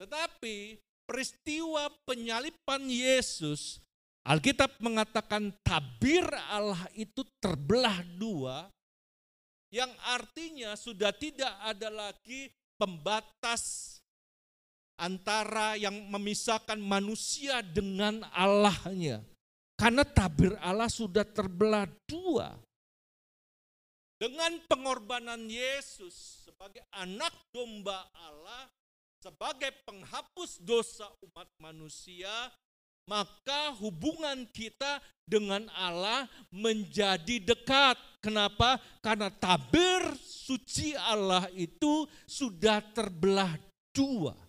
Tetapi 0.00 0.80
peristiwa 1.04 1.92
penyalipan 2.08 2.88
Yesus, 2.88 3.84
Alkitab 4.24 4.80
mengatakan 4.80 5.52
tabir 5.60 6.24
Allah 6.48 6.80
itu 6.96 7.20
terbelah 7.36 8.00
dua, 8.16 8.72
yang 9.68 9.92
artinya 10.08 10.72
sudah 10.80 11.12
tidak 11.12 11.52
ada 11.60 11.92
lagi 11.92 12.48
pembatas 12.80 13.98
antara 14.96 15.74
yang 15.74 15.92
memisahkan 16.08 16.78
manusia 16.78 17.60
dengan 17.60 18.22
Allahnya. 18.32 19.33
Karena 19.74 20.06
tabir 20.06 20.54
Allah 20.62 20.86
sudah 20.86 21.26
terbelah 21.26 21.90
dua. 22.06 22.54
Dengan 24.14 24.62
pengorbanan 24.70 25.50
Yesus 25.50 26.46
sebagai 26.46 26.86
anak 26.94 27.34
domba 27.50 28.06
Allah, 28.14 28.70
sebagai 29.18 29.74
penghapus 29.82 30.62
dosa 30.62 31.10
umat 31.26 31.50
manusia, 31.58 32.30
maka 33.10 33.74
hubungan 33.82 34.46
kita 34.54 35.02
dengan 35.26 35.66
Allah 35.74 36.30
menjadi 36.54 37.42
dekat. 37.42 37.98
Kenapa? 38.22 38.78
Karena 39.02 39.28
tabir 39.28 40.14
suci 40.22 40.94
Allah 40.96 41.50
itu 41.52 42.06
sudah 42.24 42.80
terbelah 42.94 43.58
dua 43.92 44.43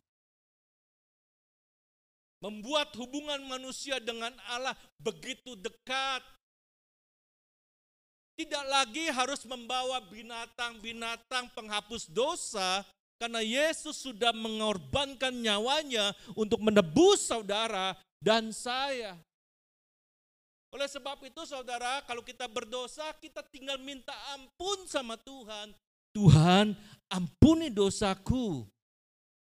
membuat 2.46 2.94
hubungan 3.02 3.42
manusia 3.50 3.98
dengan 3.98 4.30
Allah 4.46 4.78
begitu 5.02 5.58
dekat. 5.58 6.22
Tidak 8.38 8.66
lagi 8.70 9.10
harus 9.10 9.42
membawa 9.50 9.98
binatang-binatang 10.06 11.50
penghapus 11.58 12.06
dosa, 12.12 12.86
karena 13.18 13.42
Yesus 13.42 13.98
sudah 13.98 14.36
mengorbankan 14.36 15.34
nyawanya 15.34 16.14
untuk 16.38 16.62
menebus 16.62 17.26
saudara 17.26 17.98
dan 18.22 18.54
saya. 18.54 19.18
Oleh 20.76 20.92
sebab 20.92 21.24
itu 21.24 21.48
saudara, 21.48 22.04
kalau 22.04 22.20
kita 22.20 22.52
berdosa, 22.52 23.08
kita 23.24 23.40
tinggal 23.48 23.80
minta 23.80 24.12
ampun 24.36 24.84
sama 24.84 25.16
Tuhan. 25.16 25.72
Tuhan, 26.12 26.76
ampuni 27.08 27.72
dosaku. 27.72 28.68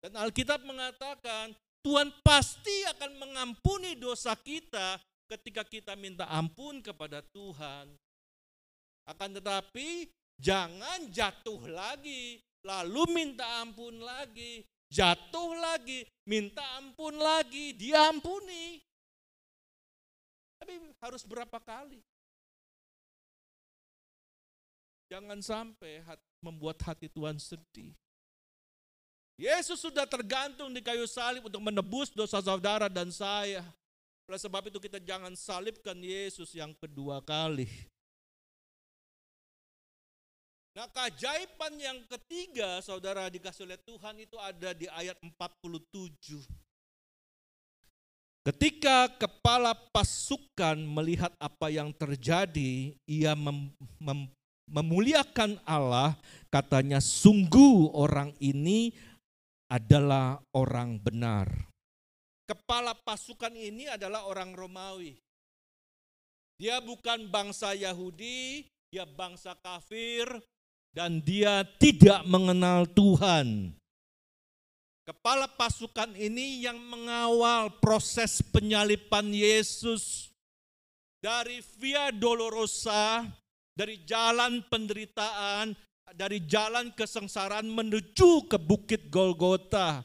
Dan 0.01 0.17
Alkitab 0.17 0.65
mengatakan, 0.65 1.53
Tuhan 1.83 2.11
pasti 2.27 2.85
akan 2.91 3.13
mengampuni 3.17 3.95
dosa 3.95 4.35
kita 4.35 4.99
ketika 5.29 5.63
kita 5.63 5.93
minta 5.95 6.27
ampun 6.27 6.83
kepada 6.83 7.23
Tuhan. 7.23 7.93
Akan 9.09 9.31
tetapi 9.33 10.09
jangan 10.37 11.09
jatuh 11.09 11.65
lagi, 11.71 12.43
lalu 12.67 13.03
minta 13.15 13.65
ampun 13.65 14.03
lagi, 14.03 14.67
jatuh 14.93 15.57
lagi, 15.57 16.05
minta 16.29 16.65
ampun 16.77 17.17
lagi, 17.17 17.73
diampuni. 17.73 18.83
Tapi 20.59 20.93
harus 21.01 21.23
berapa 21.25 21.57
kali? 21.63 22.03
Jangan 25.09 25.41
sampai 25.41 26.05
membuat 26.45 26.85
hati 26.85 27.09
Tuhan 27.09 27.41
sedih. 27.41 27.97
Yesus 29.39 29.79
sudah 29.79 30.03
tergantung 30.03 30.75
di 30.75 30.83
kayu 30.83 31.07
salib 31.07 31.47
untuk 31.47 31.63
menebus 31.63 32.11
dosa 32.11 32.43
saudara 32.43 32.91
dan 32.91 33.15
saya. 33.15 33.63
Oleh 34.27 34.41
sebab 34.43 34.67
itu 34.67 34.83
kita 34.83 34.99
jangan 34.99 35.33
salibkan 35.39 35.95
Yesus 35.95 36.51
yang 36.59 36.75
kedua 36.75 37.23
kali. 37.23 37.71
Nah 40.75 40.91
keajaiban 40.91 41.75
yang 41.79 41.99
ketiga 42.11 42.83
saudara 42.83 43.31
dikasih 43.31 43.63
oleh 43.63 43.79
Tuhan 43.79 44.19
itu 44.19 44.35
ada 44.43 44.75
di 44.75 44.91
ayat 44.91 45.19
47. 45.23 46.43
Ketika 48.43 49.07
kepala 49.23 49.75
pasukan 49.95 50.79
melihat 50.83 51.31
apa 51.39 51.71
yang 51.71 51.95
terjadi, 51.95 52.97
ia 53.07 53.33
mem, 53.39 53.71
mem, 54.03 54.31
memuliakan 54.69 55.57
Allah, 55.65 56.17
katanya 56.53 57.01
sungguh 57.01 57.93
orang 57.97 58.33
ini 58.41 58.93
adalah 59.69 60.41
orang 60.57 60.97
benar. 60.97 61.49
Kepala 62.49 62.97
pasukan 62.97 63.53
ini 63.53 63.85
adalah 63.93 64.25
orang 64.25 64.57
Romawi. 64.57 65.21
Dia 66.57 66.81
bukan 66.81 67.29
bangsa 67.29 67.77
Yahudi, 67.77 68.65
dia 68.89 69.05
bangsa 69.05 69.53
kafir, 69.61 70.27
dan 70.97 71.21
dia 71.21 71.63
tidak 71.77 72.25
mengenal 72.25 72.89
Tuhan. 72.89 73.77
Kepala 75.05 75.49
pasukan 75.49 76.13
ini 76.17 76.65
yang 76.65 76.77
mengawal 76.77 77.73
proses 77.81 78.45
penyalipan 78.45 79.29
Yesus 79.33 80.29
dari 81.21 81.65
Via 81.81 82.13
Dolorosa, 82.13 83.25
dari 83.73 84.03
jalan 84.05 84.65
penderitaan 84.67 85.73
dari 86.15 86.45
jalan 86.45 86.93
kesengsaraan 86.95 87.69
menuju 87.69 88.49
ke 88.49 88.57
Bukit 88.57 89.13
Golgota. 89.13 90.05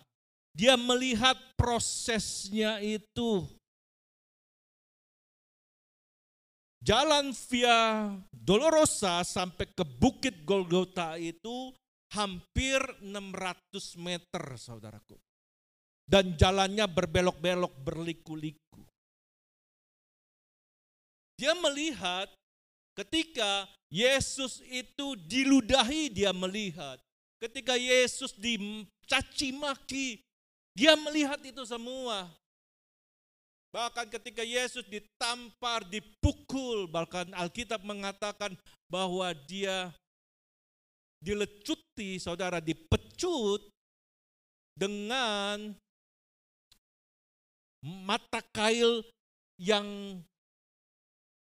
Dia 0.54 0.78
melihat 0.78 1.36
prosesnya 1.56 2.78
itu. 2.84 3.48
Jalan 6.84 7.32
via 7.48 8.12
Dolorosa 8.28 9.24
sampai 9.24 9.72
ke 9.72 9.88
Bukit 9.88 10.44
Golgota 10.44 11.16
itu 11.16 11.72
hampir 12.12 12.84
600 13.00 14.04
meter 14.04 14.44
saudaraku. 14.60 15.16
Dan 16.04 16.36
jalannya 16.36 16.84
berbelok-belok 16.92 17.74
berliku-liku. 17.80 18.84
Dia 21.40 21.56
melihat 21.56 22.28
Ketika 22.94 23.66
Yesus 23.90 24.62
itu 24.70 25.18
diludahi, 25.26 26.14
dia 26.14 26.30
melihat. 26.30 27.02
Ketika 27.42 27.74
Yesus 27.74 28.34
dicaci 28.38 29.50
maki, 29.54 30.22
dia 30.78 30.94
melihat 30.98 31.42
itu 31.42 31.66
semua. 31.66 32.30
Bahkan 33.74 34.06
ketika 34.14 34.46
Yesus 34.46 34.86
ditampar, 34.86 35.82
dipukul, 35.90 36.86
bahkan 36.86 37.26
Alkitab 37.34 37.82
mengatakan 37.82 38.54
bahwa 38.86 39.34
dia 39.50 39.90
dilecuti, 41.18 42.22
saudara 42.22 42.62
dipecut 42.62 43.66
dengan 44.78 45.74
mata 47.82 48.46
kail 48.54 49.02
yang 49.58 50.22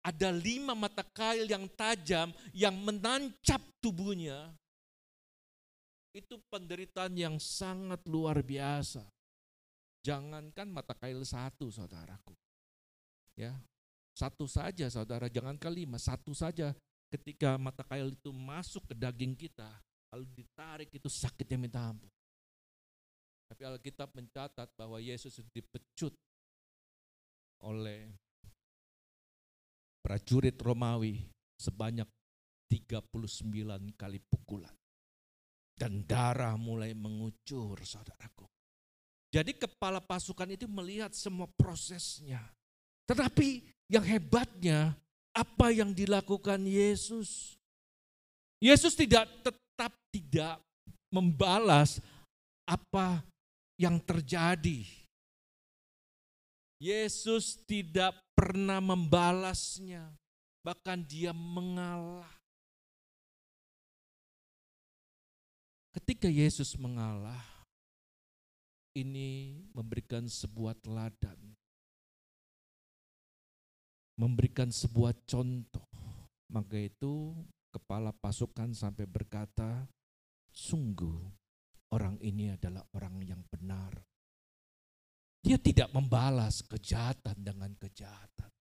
ada 0.00 0.32
lima 0.32 0.72
mata 0.72 1.04
kail 1.04 1.44
yang 1.44 1.68
tajam 1.76 2.32
yang 2.56 2.72
menancap 2.80 3.60
tubuhnya. 3.84 4.52
Itu 6.10 6.42
penderitaan 6.50 7.14
yang 7.14 7.36
sangat 7.38 8.02
luar 8.08 8.42
biasa. 8.42 9.06
Jangankan 10.00 10.72
mata 10.72 10.96
kail 10.96 11.20
satu, 11.22 11.68
saudaraku. 11.68 12.34
Ya, 13.36 13.54
satu 14.16 14.48
saja, 14.48 14.88
saudara. 14.90 15.30
Jangan 15.30 15.60
lima, 15.70 16.00
satu 16.00 16.34
saja. 16.34 16.74
Ketika 17.10 17.60
mata 17.60 17.84
kail 17.86 18.14
itu 18.14 18.30
masuk 18.32 18.90
ke 18.90 18.94
daging 18.96 19.36
kita, 19.36 19.68
lalu 20.10 20.26
ditarik 20.34 20.90
itu 20.90 21.06
sakitnya 21.06 21.58
minta 21.58 21.82
ampun. 21.82 22.10
Tapi 23.50 23.66
Alkitab 23.66 24.14
mencatat 24.14 24.70
bahwa 24.78 25.02
Yesus 25.02 25.42
dipecut 25.50 26.14
oleh 27.66 28.14
prajurit 30.00 30.56
Romawi 30.58 31.20
sebanyak 31.60 32.08
39 32.70 33.94
kali 33.94 34.18
pukulan. 34.26 34.72
Dan 35.76 36.04
darah 36.04 36.60
mulai 36.60 36.92
mengucur 36.92 37.80
saudaraku. 37.80 38.44
Jadi 39.32 39.56
kepala 39.56 40.02
pasukan 40.02 40.52
itu 40.52 40.68
melihat 40.68 41.14
semua 41.16 41.48
prosesnya. 41.56 42.42
Tetapi 43.08 43.64
yang 43.88 44.04
hebatnya 44.04 44.92
apa 45.32 45.72
yang 45.72 45.94
dilakukan 45.94 46.60
Yesus. 46.66 47.56
Yesus 48.60 48.92
tidak 48.92 49.24
tetap 49.40 49.94
tidak 50.12 50.60
membalas 51.08 52.02
apa 52.68 53.24
yang 53.80 53.96
terjadi. 54.02 54.84
Yesus 56.76 57.60
tidak 57.64 58.16
pernah 58.40 58.80
membalasnya, 58.80 60.16
bahkan 60.64 61.04
dia 61.04 61.28
mengalah. 61.36 62.40
Ketika 65.92 66.24
Yesus 66.24 66.72
mengalah, 66.80 67.44
ini 68.96 69.60
memberikan 69.76 70.24
sebuah 70.24 70.72
teladan, 70.80 71.36
memberikan 74.16 74.72
sebuah 74.72 75.12
contoh. 75.28 75.84
Maka 76.48 76.80
itu 76.80 77.36
kepala 77.68 78.08
pasukan 78.24 78.72
sampai 78.72 79.04
berkata, 79.04 79.84
sungguh 80.48 81.28
orang 81.92 82.16
ini 82.24 82.56
adalah 82.56 82.88
orang 82.96 83.20
yang 83.20 83.44
benar. 83.52 84.09
Dia 85.40 85.56
tidak 85.56 85.88
membalas 85.96 86.60
kejahatan 86.60 87.36
dengan 87.40 87.72
kejahatan. 87.80 88.52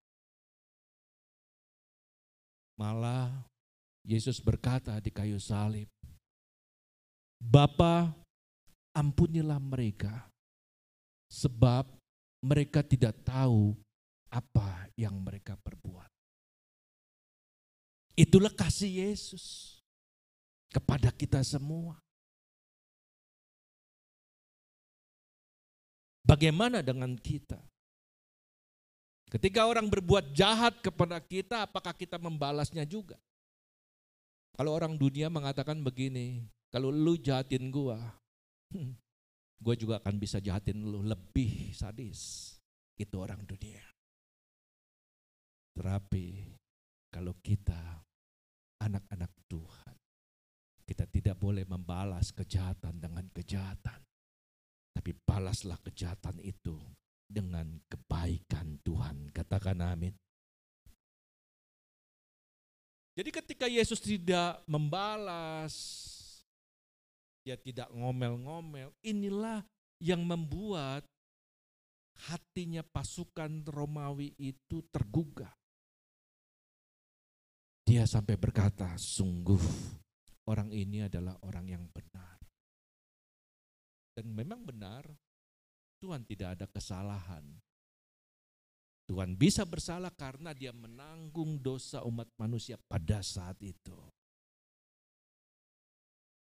Malah 2.79 3.43
Yesus 4.07 4.39
berkata 4.39 4.95
di 5.03 5.11
kayu 5.11 5.35
salib, 5.35 5.91
Bapa 7.39 8.15
ampunilah 8.95 9.59
mereka, 9.59 10.31
sebab 11.27 11.83
mereka 12.39 12.79
tidak 12.79 13.19
tahu 13.27 13.75
apa 14.31 14.87
yang 14.95 15.19
mereka 15.19 15.59
perbuat. 15.59 16.07
Itulah 18.15 18.51
kasih 18.51 19.07
Yesus 19.07 19.79
kepada 20.71 21.11
kita 21.11 21.43
semua. 21.43 21.99
Bagaimana 26.29 26.85
dengan 26.85 27.17
kita? 27.17 27.57
Ketika 29.33 29.65
orang 29.65 29.89
berbuat 29.89 30.29
jahat 30.29 30.77
kepada 30.77 31.17
kita, 31.17 31.65
apakah 31.65 31.89
kita 31.89 32.21
membalasnya 32.21 32.85
juga? 32.85 33.17
Kalau 34.53 34.77
orang 34.77 34.93
dunia 34.93 35.25
mengatakan 35.33 35.81
begini, 35.81 36.45
kalau 36.69 36.93
lu 36.93 37.17
jahatin 37.17 37.73
gua, 37.73 37.97
hmm, 38.69 38.93
gua 39.57 39.73
juga 39.73 39.97
akan 39.97 40.21
bisa 40.21 40.37
jahatin 40.37 40.77
lu 40.77 41.01
lebih 41.01 41.73
sadis. 41.73 42.53
Itu 42.93 43.25
orang 43.25 43.41
dunia. 43.49 43.81
Terapi 45.73 46.45
kalau 47.09 47.33
kita 47.41 48.05
anak-anak 48.85 49.33
Tuhan, 49.49 49.95
kita 50.85 51.09
tidak 51.09 51.41
boleh 51.41 51.65
membalas 51.65 52.29
kejahatan 52.29 53.01
dengan 53.01 53.25
kejahatan. 53.33 54.08
Tapi 54.93 55.15
balaslah 55.25 55.79
kejahatan 55.83 56.41
itu 56.41 56.75
dengan 57.29 57.77
kebaikan 57.85 58.81
Tuhan. 58.81 59.29
Katakan 59.29 59.79
amin. 59.85 60.13
Jadi 63.19 63.29
ketika 63.35 63.67
Yesus 63.67 63.99
tidak 63.99 64.63
membalas, 64.63 65.75
dia 67.43 67.59
tidak 67.59 67.91
ngomel-ngomel, 67.91 68.95
inilah 69.03 69.59
yang 69.99 70.23
membuat 70.23 71.03
hatinya 72.31 72.79
pasukan 72.79 73.67
Romawi 73.67 74.31
itu 74.39 74.83
tergugah. 74.87 75.51
Dia 77.83 78.07
sampai 78.07 78.39
berkata, 78.39 78.95
sungguh 78.95 79.59
orang 80.47 80.71
ini 80.71 81.03
adalah 81.03 81.35
orang 81.43 81.67
yang 81.67 81.83
benar. 81.91 82.38
Dan 84.19 84.35
memang 84.35 84.67
benar, 84.67 85.07
Tuhan 86.03 86.27
tidak 86.27 86.59
ada 86.59 86.67
kesalahan. 86.67 87.55
Tuhan 89.07 89.39
bisa 89.39 89.63
bersalah 89.63 90.11
karena 90.11 90.51
dia 90.51 90.75
menanggung 90.75 91.55
dosa 91.63 92.03
umat 92.03 92.27
manusia 92.35 92.75
pada 92.75 93.23
saat 93.23 93.55
itu. 93.63 93.95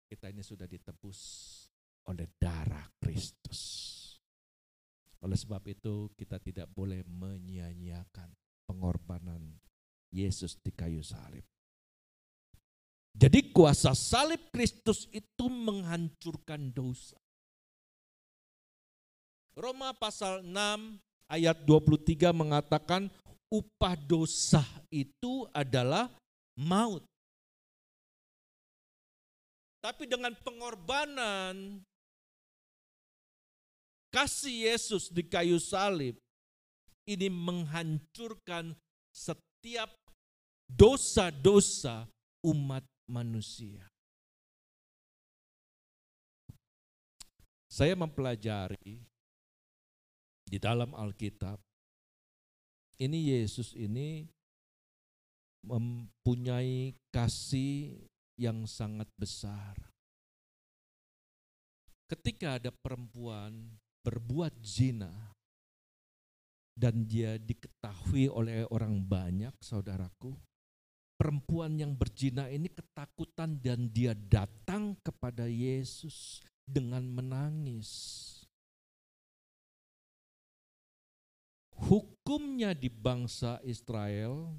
Kita 0.08 0.32
ini 0.32 0.40
sudah 0.40 0.64
ditebus 0.64 1.20
oleh 2.08 2.24
darah 2.40 2.88
Kristus. 2.96 3.60
Oleh 5.20 5.36
sebab 5.36 5.60
itu 5.68 6.08
kita 6.16 6.40
tidak 6.40 6.72
boleh 6.72 7.04
menyia-nyiakan 7.04 8.32
pengorbanan 8.64 9.44
Yesus 10.08 10.56
di 10.64 10.72
kayu 10.72 11.04
salib. 11.04 11.44
Jadi 13.12 13.52
kuasa 13.52 13.92
salib 13.92 14.48
Kristus 14.48 15.04
itu 15.12 15.52
menghancurkan 15.52 16.72
dosa. 16.72 17.27
Roma 19.58 19.90
pasal 19.90 20.46
6 20.46 20.54
ayat 21.26 21.58
23 21.66 22.30
mengatakan 22.30 23.10
upah 23.50 23.98
dosa 23.98 24.62
itu 24.86 25.50
adalah 25.50 26.06
maut. 26.54 27.02
Tapi 29.82 30.06
dengan 30.06 30.30
pengorbanan 30.46 31.82
kasih 34.14 34.70
Yesus 34.70 35.10
di 35.10 35.26
kayu 35.26 35.58
salib 35.58 36.14
ini 37.02 37.26
menghancurkan 37.26 38.78
setiap 39.10 39.90
dosa-dosa 40.70 42.06
umat 42.46 42.86
manusia. 43.10 43.82
Saya 47.66 47.98
mempelajari 47.98 49.17
di 50.48 50.56
dalam 50.56 50.96
Alkitab, 50.96 51.60
ini 52.98 53.30
Yesus 53.36 53.76
ini 53.76 54.24
mempunyai 55.68 56.96
kasih 57.12 58.00
yang 58.40 58.64
sangat 58.64 59.06
besar. 59.20 59.76
Ketika 62.08 62.56
ada 62.56 62.72
perempuan 62.72 63.76
berbuat 64.00 64.56
zina 64.64 65.12
dan 66.72 67.04
dia 67.04 67.36
diketahui 67.36 68.32
oleh 68.32 68.64
orang 68.72 69.04
banyak, 69.04 69.52
saudaraku, 69.60 70.32
perempuan 71.20 71.76
yang 71.76 71.92
berzina 71.92 72.48
ini 72.48 72.70
ketakutan 72.72 73.58
dan 73.60 73.90
dia 73.92 74.16
datang 74.16 74.96
kepada 75.04 75.44
Yesus 75.50 76.40
dengan 76.64 77.04
menangis. 77.04 77.90
Hukumnya 81.78 82.74
di 82.74 82.90
bangsa 82.90 83.62
Israel 83.62 84.58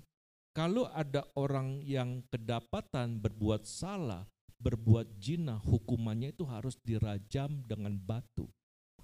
kalau 0.60 0.90
ada 0.92 1.24
orang 1.40 1.80
yang 1.86 2.26
kedapatan 2.28 3.22
berbuat 3.22 3.64
salah, 3.64 4.28
berbuat 4.60 5.16
jina, 5.16 5.56
hukumannya 5.56 6.36
itu 6.36 6.44
harus 6.44 6.76
dirajam 6.84 7.64
dengan 7.64 7.96
batu. 7.96 8.50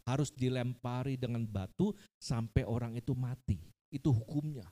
Harus 0.05 0.29
dilempari 0.29 1.17
dengan 1.17 1.47
batu 1.47 1.95
sampai 2.19 2.67
orang 2.67 2.99
itu 2.99 3.15
mati. 3.17 3.57
Itu 3.89 4.13
hukumnya. 4.13 4.67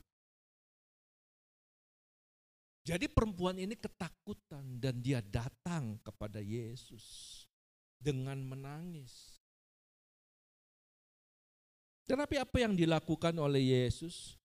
Jadi 2.84 3.08
perempuan 3.08 3.56
ini 3.56 3.80
ketakutan 3.80 4.76
dan 4.76 5.00
dia 5.00 5.24
datang 5.24 5.96
kepada 6.04 6.38
Yesus 6.44 7.42
dengan 7.96 8.44
menangis. 8.44 9.33
Tetapi 12.04 12.36
apa 12.36 12.56
yang 12.60 12.76
dilakukan 12.76 13.32
oleh 13.40 13.72
Yesus? 13.72 14.36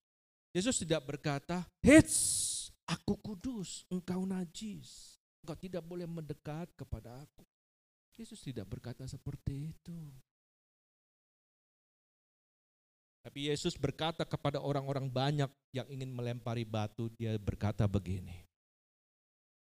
Yesus 0.50 0.80
tidak 0.80 1.04
berkata, 1.04 1.62
Hits, 1.84 2.16
aku 2.88 3.14
kudus, 3.20 3.84
engkau 3.92 4.24
najis. 4.24 5.20
Engkau 5.44 5.56
tidak 5.56 5.84
boleh 5.84 6.08
mendekat 6.08 6.72
kepada 6.74 7.20
aku. 7.20 7.44
Yesus 8.16 8.40
tidak 8.44 8.68
berkata 8.68 9.08
seperti 9.08 9.72
itu. 9.72 9.98
Tapi 13.20 13.52
Yesus 13.52 13.76
berkata 13.76 14.24
kepada 14.24 14.64
orang-orang 14.64 15.08
banyak 15.08 15.48
yang 15.76 15.88
ingin 15.92 16.08
melempari 16.08 16.64
batu, 16.64 17.12
dia 17.20 17.36
berkata 17.36 17.84
begini. 17.84 18.48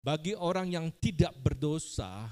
Bagi 0.03 0.36
orang 0.36 0.69
yang 0.69 0.91
tidak 0.99 1.31
berdosa, 1.39 2.27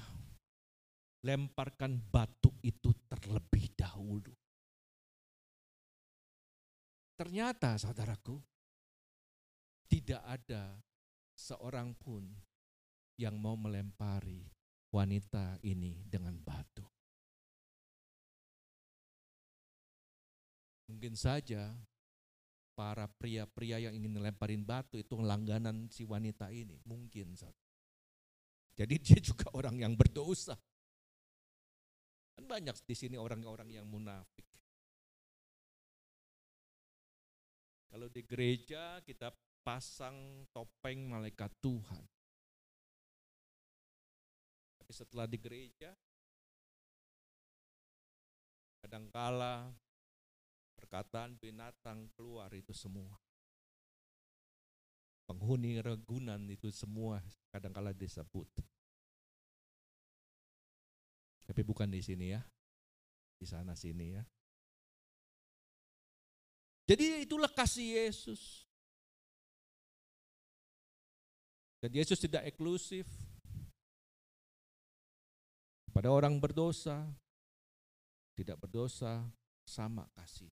lemparkan 1.24 1.96
batu 2.12 2.52
itu 2.60 2.92
terlebih 3.08 3.72
dahulu. 3.72 4.30
Ternyata 7.14 7.78
saudaraku, 7.78 8.42
tidak 9.86 10.22
ada 10.26 10.74
seorang 11.38 11.94
pun 11.94 12.26
yang 13.14 13.38
mau 13.38 13.54
melempari 13.54 14.50
wanita 14.90 15.62
ini 15.62 16.02
dengan 16.06 16.34
batu. 16.42 16.82
Mungkin 20.90 21.14
saja 21.14 21.70
para 22.74 23.06
pria-pria 23.06 23.78
yang 23.78 23.94
ingin 23.94 24.18
melemparin 24.18 24.66
batu 24.66 24.98
itu 24.98 25.14
langganan 25.22 25.86
si 25.90 26.02
wanita 26.02 26.50
ini. 26.50 26.82
Mungkin. 26.82 27.38
Jadi 28.74 28.94
dia 28.98 29.18
juga 29.22 29.50
orang 29.54 29.78
yang 29.78 29.94
berdosa. 29.94 30.58
Kan 32.34 32.50
banyak 32.50 32.74
di 32.82 32.94
sini 32.98 33.14
orang-orang 33.14 33.70
yang 33.70 33.86
munafik. 33.86 34.42
Kalau 37.94 38.10
di 38.10 38.26
gereja 38.26 38.98
kita 39.06 39.30
pasang 39.62 40.42
topeng 40.50 41.06
malaikat 41.06 41.46
Tuhan. 41.62 42.02
Tapi 44.82 44.90
setelah 44.90 45.30
di 45.30 45.38
gereja, 45.38 45.94
kadangkala 48.82 49.70
perkataan 50.74 51.38
binatang 51.38 52.10
keluar 52.18 52.50
itu 52.50 52.74
semua. 52.74 53.14
Penghuni 55.30 55.78
regunan 55.78 56.50
itu 56.50 56.74
semua 56.74 57.22
kadangkala 57.54 57.94
disebut. 57.94 58.50
Tapi 61.46 61.62
bukan 61.62 61.94
di 61.94 62.02
sini 62.02 62.34
ya. 62.34 62.42
Di 63.38 63.46
sana 63.46 63.78
sini 63.78 64.18
ya. 64.18 64.26
Jadi 66.84 67.24
itulah 67.24 67.48
kasih 67.48 67.96
Yesus. 67.96 68.68
Dan 71.80 71.92
Yesus 71.92 72.16
tidak 72.16 72.48
eksklusif 72.48 73.04
pada 75.92 76.08
orang 76.08 76.40
berdosa, 76.40 77.04
tidak 78.36 78.56
berdosa 78.56 79.24
sama 79.68 80.08
kasih. 80.16 80.48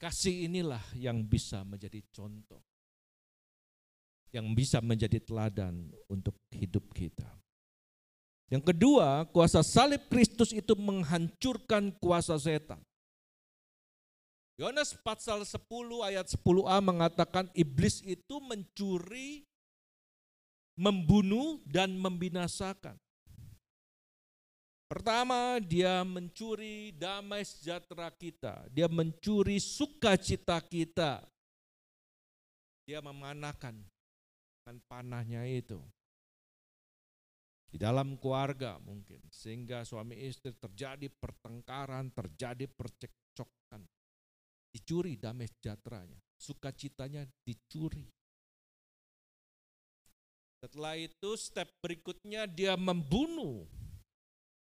Kasih 0.00 0.48
inilah 0.48 0.80
yang 0.96 1.20
bisa 1.26 1.60
menjadi 1.66 2.00
contoh, 2.08 2.64
yang 4.32 4.48
bisa 4.56 4.80
menjadi 4.80 5.20
teladan 5.20 5.92
untuk 6.08 6.38
hidup 6.54 6.88
kita. 6.96 7.28
Yang 8.50 8.74
kedua, 8.74 9.30
kuasa 9.30 9.62
salib 9.62 10.10
Kristus 10.10 10.50
itu 10.50 10.74
menghancurkan 10.74 11.94
kuasa 12.02 12.34
setan. 12.34 12.82
Yohanes 14.58 14.98
pasal 15.00 15.46
10 15.46 15.56
ayat 16.02 16.26
10a 16.26 16.76
mengatakan 16.82 17.46
iblis 17.54 18.02
itu 18.02 18.42
mencuri, 18.42 19.46
membunuh 20.74 21.62
dan 21.62 21.94
membinasakan. 21.94 22.98
Pertama, 24.90 25.62
dia 25.62 26.02
mencuri 26.02 26.90
damai 26.98 27.46
sejahtera 27.46 28.10
kita. 28.10 28.66
Dia 28.74 28.90
mencuri 28.90 29.62
sukacita 29.62 30.58
kita. 30.58 31.22
Dia 32.82 32.98
memanakan 32.98 33.78
dengan 34.58 34.76
panahnya 34.90 35.46
itu 35.46 35.78
di 37.70 37.78
dalam 37.78 38.18
keluarga 38.18 38.82
mungkin 38.82 39.22
sehingga 39.30 39.86
suami 39.86 40.18
istri 40.26 40.50
terjadi 40.58 41.06
pertengkaran, 41.06 42.10
terjadi 42.10 42.66
percekcokan. 42.66 43.86
Dicuri 44.70 45.18
damai 45.18 45.46
sejahteranya, 45.46 46.18
sukacitanya 46.38 47.26
dicuri. 47.46 48.06
Setelah 50.60 50.94
itu 50.98 51.30
step 51.38 51.70
berikutnya 51.80 52.44
dia 52.44 52.74
membunuh. 52.76 53.66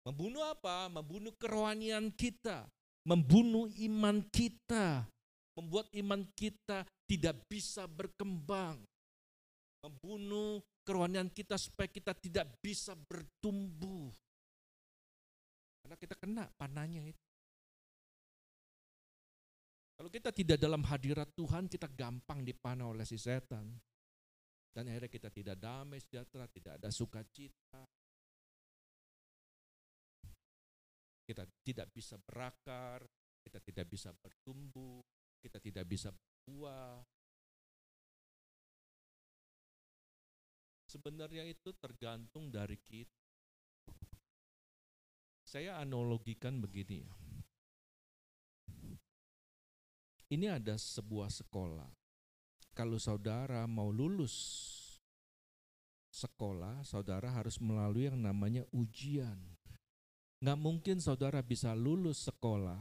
Membunuh 0.05 0.45
apa? 0.45 0.91
Membunuh 0.91 1.33
kerohanian 1.33 2.13
kita, 2.13 2.69
membunuh 3.01 3.65
iman 3.65 4.21
kita, 4.29 5.09
membuat 5.57 5.89
iman 5.95 6.21
kita 6.37 6.85
tidak 7.09 7.41
bisa 7.49 7.89
berkembang. 7.89 8.77
Membunuh 9.81 10.61
kerohanian 10.85 11.33
kita 11.33 11.57
supaya 11.57 11.89
kita 11.89 12.13
tidak 12.13 12.61
bisa 12.61 12.93
bertumbuh. 12.93 14.13
Karena 15.81 15.97
kita 15.97 16.15
kena 16.15 16.45
panahnya 16.53 17.01
itu. 17.09 17.25
Kalau 19.95 20.09
kita 20.11 20.29
tidak 20.29 20.57
dalam 20.61 20.83
hadirat 20.85 21.33
Tuhan, 21.33 21.65
kita 21.65 21.89
gampang 21.89 22.45
dipanah 22.45 22.93
oleh 22.93 23.07
si 23.07 23.17
setan. 23.17 23.73
Dan 24.75 24.91
akhirnya 24.91 25.07
kita 25.07 25.29
tidak 25.31 25.55
damai 25.55 26.03
sejahtera, 26.03 26.45
tidak 26.51 26.77
ada 26.77 26.89
sukacita. 26.91 27.81
Kita 31.25 31.47
tidak 31.63 31.87
bisa 31.95 32.19
berakar, 32.19 33.01
kita 33.41 33.63
tidak 33.63 33.87
bisa 33.87 34.11
bertumbuh, 34.13 34.99
kita 35.39 35.57
tidak 35.63 35.85
bisa 35.87 36.11
berbuah, 36.11 37.01
Sebenarnya 40.95 41.43
itu 41.43 41.75
tergantung 41.75 42.47
dari 42.47 42.79
kita. 42.79 43.11
Saya 45.43 45.75
analogikan 45.83 46.63
begini 46.63 47.03
ya. 47.03 47.11
Ini 50.31 50.55
ada 50.55 50.79
sebuah 50.79 51.27
sekolah. 51.27 51.91
Kalau 52.71 52.95
saudara 52.95 53.67
mau 53.67 53.91
lulus 53.91 54.31
sekolah, 56.15 56.87
saudara 56.87 57.27
harus 57.27 57.59
melalui 57.59 58.07
yang 58.07 58.15
namanya 58.15 58.63
ujian. 58.71 59.35
Nggak 60.39 60.59
mungkin 60.63 61.03
saudara 61.03 61.43
bisa 61.43 61.75
lulus 61.75 62.23
sekolah 62.23 62.79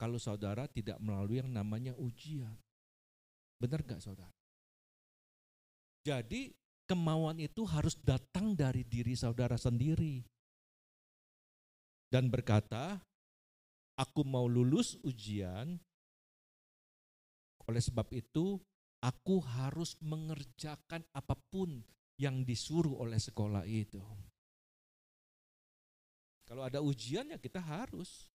kalau 0.00 0.16
saudara 0.16 0.64
tidak 0.72 0.96
melalui 1.04 1.44
yang 1.44 1.52
namanya 1.52 1.92
ujian. 2.00 2.56
Benar 3.60 3.84
gak 3.84 4.00
saudara? 4.00 4.32
Jadi 6.02 6.61
kemauan 6.92 7.40
itu 7.40 7.64
harus 7.64 7.96
datang 7.96 8.52
dari 8.52 8.84
diri 8.84 9.16
saudara 9.16 9.56
sendiri. 9.56 10.20
Dan 12.12 12.28
berkata, 12.28 13.00
aku 13.96 14.20
mau 14.28 14.44
lulus 14.44 15.00
ujian, 15.00 15.80
oleh 17.64 17.80
sebab 17.80 18.12
itu 18.12 18.60
aku 19.00 19.40
harus 19.40 19.96
mengerjakan 20.04 21.00
apa 21.16 21.32
pun 21.48 21.80
yang 22.20 22.44
disuruh 22.44 23.00
oleh 23.00 23.16
sekolah 23.16 23.64
itu. 23.64 24.04
Kalau 26.44 26.68
ada 26.68 26.84
ujian 26.84 27.32
ya 27.32 27.40
kita 27.40 27.64
harus 27.64 28.28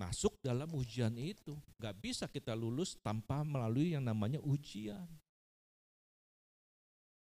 masuk 0.00 0.40
dalam 0.40 0.72
ujian 0.72 1.12
itu. 1.20 1.52
Gak 1.76 2.00
bisa 2.00 2.24
kita 2.32 2.56
lulus 2.56 2.96
tanpa 3.04 3.44
melalui 3.44 3.92
yang 3.92 4.08
namanya 4.08 4.40
ujian. 4.40 5.04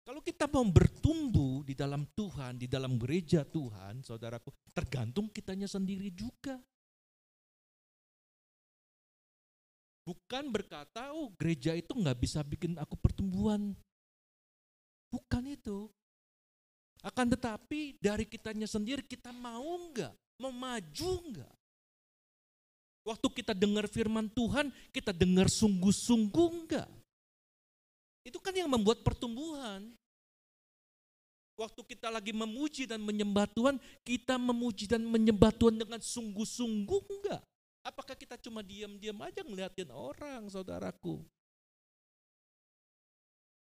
Kalau 0.07 0.23
kita 0.23 0.47
mau 0.47 0.63
bertumbuh 0.63 1.67
di 1.67 1.75
dalam 1.75 2.07
Tuhan, 2.15 2.55
di 2.55 2.71
dalam 2.71 2.95
gereja 2.95 3.43
Tuhan, 3.43 4.07
saudaraku, 4.07 4.55
tergantung 4.71 5.27
kitanya 5.27 5.67
sendiri 5.67 6.15
juga. 6.15 6.63
Bukan 10.07 10.55
berkata, 10.55 11.11
oh 11.11 11.35
gereja 11.35 11.75
itu 11.75 11.91
nggak 11.91 12.23
bisa 12.23 12.39
bikin 12.47 12.79
aku 12.79 12.95
pertumbuhan. 12.95 13.75
Bukan 15.11 15.43
itu. 15.51 15.91
Akan 17.03 17.27
tetapi 17.27 17.99
dari 17.99 18.31
kitanya 18.31 18.71
sendiri 18.71 19.03
kita 19.03 19.35
mau 19.35 19.91
nggak, 19.91 20.15
mau 20.39 20.55
maju 20.55 21.13
nggak? 21.35 21.55
Waktu 23.11 23.27
kita 23.43 23.59
dengar 23.59 23.91
firman 23.91 24.31
Tuhan, 24.31 24.71
kita 24.95 25.11
dengar 25.11 25.51
sungguh-sungguh 25.51 26.49
enggak? 26.63 26.91
Itu 28.27 28.43
kan 28.43 28.51
yang 28.51 28.67
membuat 28.67 29.07
pertumbuhan. 29.07 29.95
Waktu 31.57 31.81
kita 31.87 32.11
lagi 32.11 32.35
memuji 32.35 32.85
dan 32.85 33.01
menyembah 33.01 33.47
Tuhan, 33.55 33.79
kita 34.03 34.35
memuji 34.37 34.91
dan 34.91 35.07
menyembah 35.07 35.55
Tuhan 35.55 35.79
dengan 35.79 36.03
sungguh-sungguh 36.03 37.01
enggak? 37.07 37.41
Apakah 37.87 38.19
kita 38.19 38.35
cuma 38.43 38.67
diam-diam 38.67 39.15
aja 39.23 39.47
ngeliatin 39.47 39.89
orang, 39.95 40.51
saudaraku? 40.51 41.23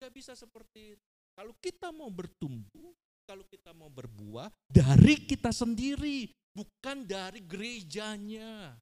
Gak 0.01 0.11
bisa 0.11 0.33
seperti 0.33 0.97
itu. 0.97 1.05
Kalau 1.37 1.53
kita 1.61 1.93
mau 1.93 2.09
bertumbuh, 2.09 2.91
kalau 3.23 3.45
kita 3.47 3.69
mau 3.71 3.87
berbuah, 3.87 4.49
dari 4.67 5.21
kita 5.23 5.53
sendiri, 5.53 6.27
bukan 6.51 7.05
dari 7.05 7.39
gerejanya. 7.45 8.75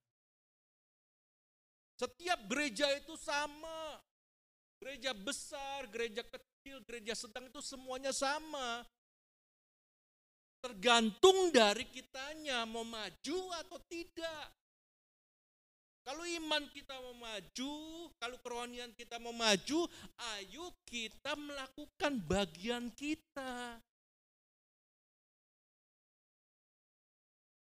Setiap 1.99 2.39
gereja 2.49 2.87
itu 2.97 3.13
sama. 3.19 4.01
Gereja 4.83 5.15
besar, 5.15 5.87
gereja 5.87 6.27
kecil, 6.27 6.83
gereja 6.83 7.15
sedang 7.15 7.47
itu 7.47 7.63
semuanya 7.63 8.11
sama. 8.11 8.83
Tergantung 10.59 11.55
dari 11.55 11.87
kitanya 11.87 12.67
mau 12.67 12.83
maju 12.83 13.39
atau 13.63 13.79
tidak. 13.87 14.51
Kalau 16.03 16.27
iman 16.27 16.67
kita 16.75 16.99
mau 16.99 17.15
maju, 17.15 17.75
kalau 18.19 18.35
kerohanian 18.43 18.91
kita 18.91 19.23
mau 19.23 19.31
maju, 19.31 19.87
ayo 20.35 20.67
kita 20.83 21.31
melakukan 21.39 22.19
bagian 22.27 22.91
kita. 22.91 23.79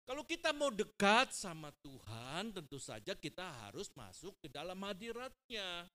Kalau 0.03 0.27
kita 0.27 0.51
mau 0.51 0.75
dekat 0.75 1.31
sama 1.31 1.71
Tuhan, 1.79 2.51
tentu 2.51 2.83
saja 2.83 3.15
kita 3.15 3.71
harus 3.71 3.87
masuk 3.95 4.35
ke 4.43 4.51
dalam 4.51 4.83
hadiratnya. 4.83 5.87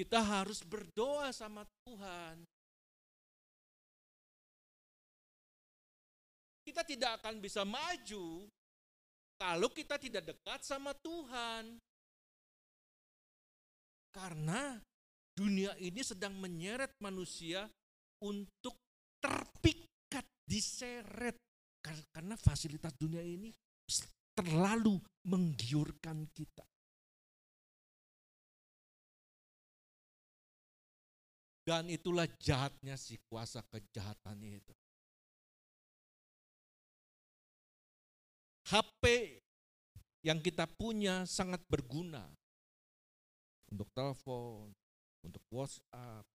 Kita 0.00 0.16
harus 0.24 0.64
berdoa 0.64 1.28
sama 1.28 1.60
Tuhan. 1.84 2.40
Kita 6.64 6.80
tidak 6.88 7.20
akan 7.20 7.36
bisa 7.36 7.68
maju 7.68 8.48
kalau 9.36 9.68
kita 9.68 10.00
tidak 10.00 10.24
dekat 10.24 10.64
sama 10.64 10.96
Tuhan. 11.04 11.76
Karena 14.08 14.80
dunia 15.36 15.76
ini 15.76 16.00
sedang 16.00 16.32
menyeret 16.40 16.96
manusia 17.04 17.68
untuk 18.24 18.80
terpikat, 19.20 20.24
diseret. 20.48 21.36
Karena 21.84 22.40
fasilitas 22.40 22.96
dunia 22.96 23.20
ini 23.20 23.52
terlalu 24.32 24.96
menggiurkan 25.28 26.24
kita. 26.32 26.69
Dan 31.70 31.86
itulah 31.86 32.26
jahatnya 32.26 32.98
si 32.98 33.14
kuasa 33.30 33.62
kejahatan 33.70 34.42
itu. 34.42 34.74
HP 38.66 39.38
yang 40.26 40.42
kita 40.42 40.66
punya 40.66 41.22
sangat 41.30 41.62
berguna 41.70 42.26
untuk 43.70 43.86
telepon, 43.94 44.74
untuk 45.22 45.46
WhatsApp, 45.46 46.26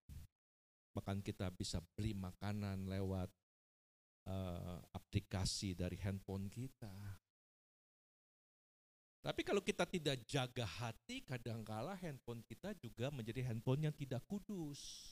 bahkan 0.96 1.20
kita 1.20 1.52
bisa 1.52 1.84
beli 2.00 2.16
makanan 2.16 2.88
lewat 2.88 3.28
uh, 4.32 4.80
aplikasi 4.96 5.76
dari 5.76 6.00
handphone 6.00 6.48
kita. 6.48 6.96
Tapi 9.20 9.44
kalau 9.44 9.60
kita 9.60 9.84
tidak 9.84 10.24
jaga 10.24 10.64
hati, 10.64 11.28
kadangkala 11.28 12.00
handphone 12.00 12.40
kita 12.48 12.72
juga 12.80 13.12
menjadi 13.12 13.52
handphone 13.52 13.92
yang 13.92 13.96
tidak 14.00 14.24
kudus. 14.32 15.12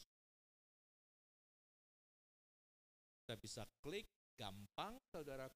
Kita 3.34 3.50
bisa 3.50 3.66
klik 3.82 4.06
gampang, 4.38 4.94
saudara 5.10 5.50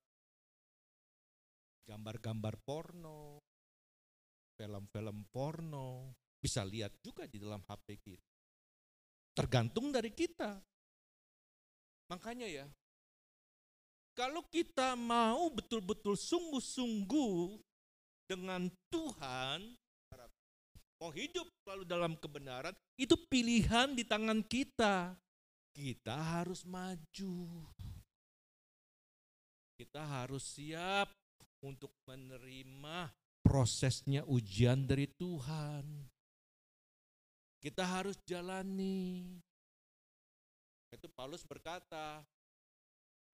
gambar-gambar 1.85 2.57
porno, 2.65 3.37
film-film 4.57 5.29
porno, 5.29 6.17
bisa 6.41 6.65
lihat 6.65 6.97
juga 7.05 7.29
di 7.29 7.37
dalam 7.37 7.61
HP 7.61 8.01
kita. 8.01 8.33
Tergantung 9.29 9.93
dari 9.93 10.09
kita. 10.09 10.57
Makanya 12.09 12.49
ya, 12.49 12.65
kalau 14.17 14.41
kita 14.49 14.97
mau 14.97 15.45
betul-betul 15.53 16.17
sungguh-sungguh 16.17 17.61
dengan 18.25 18.73
Tuhan, 18.89 19.77
mau 20.97 21.13
hidup 21.13 21.45
selalu 21.61 21.85
dalam 21.85 22.17
kebenaran, 22.17 22.73
itu 22.97 23.13
pilihan 23.29 23.93
di 23.93 24.01
tangan 24.01 24.41
kita. 24.41 25.13
Kita 25.77 26.17
harus 26.17 26.65
maju. 26.65 27.37
Kita 29.77 30.01
harus 30.01 30.57
siap 30.57 31.13
untuk 31.61 31.93
menerima 32.09 33.13
prosesnya 33.45 34.25
ujian 34.25 34.89
dari 34.89 35.05
Tuhan. 35.05 35.85
Kita 37.61 37.85
harus 37.85 38.17
jalani. 38.25 39.37
Itu 40.89 41.13
Paulus 41.13 41.45
berkata, 41.45 42.25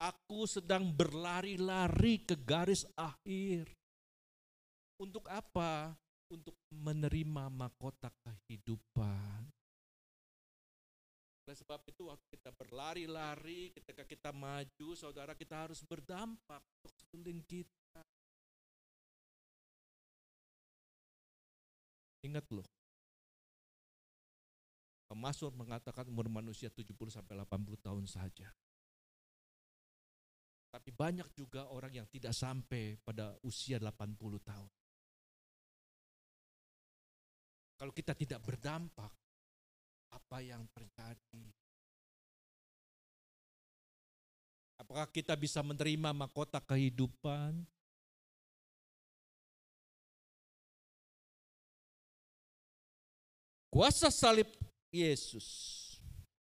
aku 0.04 0.44
sedang 0.44 0.92
berlari-lari 0.92 2.28
ke 2.28 2.36
garis 2.36 2.84
akhir. 3.00 3.72
Untuk 5.00 5.32
apa? 5.32 5.96
Untuk 6.28 6.60
menerima 6.76 7.48
mahkota 7.48 8.12
kehidupan. 8.20 9.63
Oleh 11.54 11.62
sebab 11.70 11.86
itu 11.86 12.10
waktu 12.10 12.26
kita 12.34 12.50
berlari-lari, 12.50 13.70
ketika 13.78 14.02
kita 14.10 14.34
maju, 14.34 14.98
saudara 14.98 15.38
kita 15.38 15.70
harus 15.70 15.86
berdampak 15.86 16.66
untuk 16.82 16.90
sekeliling 16.98 17.46
kita. 17.46 18.02
Ingat 22.26 22.50
loh, 22.50 22.66
Pemasur 25.06 25.54
mengatakan 25.54 26.10
umur 26.10 26.26
manusia 26.26 26.74
70 26.74 26.90
sampai 27.14 27.38
80 27.38 27.86
tahun 27.86 28.10
saja. 28.10 28.50
Tapi 30.74 30.90
banyak 30.90 31.38
juga 31.38 31.70
orang 31.70 32.02
yang 32.02 32.10
tidak 32.10 32.34
sampai 32.34 32.98
pada 32.98 33.38
usia 33.46 33.78
80 33.78 34.18
tahun. 34.42 34.72
Kalau 37.78 37.94
kita 37.94 38.18
tidak 38.18 38.42
berdampak, 38.42 39.14
apa 40.14 40.46
yang 40.46 40.62
terjadi? 40.70 41.46
Apakah 44.78 45.10
kita 45.10 45.34
bisa 45.34 45.66
menerima 45.66 46.14
mahkota 46.14 46.62
kehidupan? 46.62 47.66
Kuasa 53.74 54.14
salib 54.14 54.46
Yesus 54.94 55.82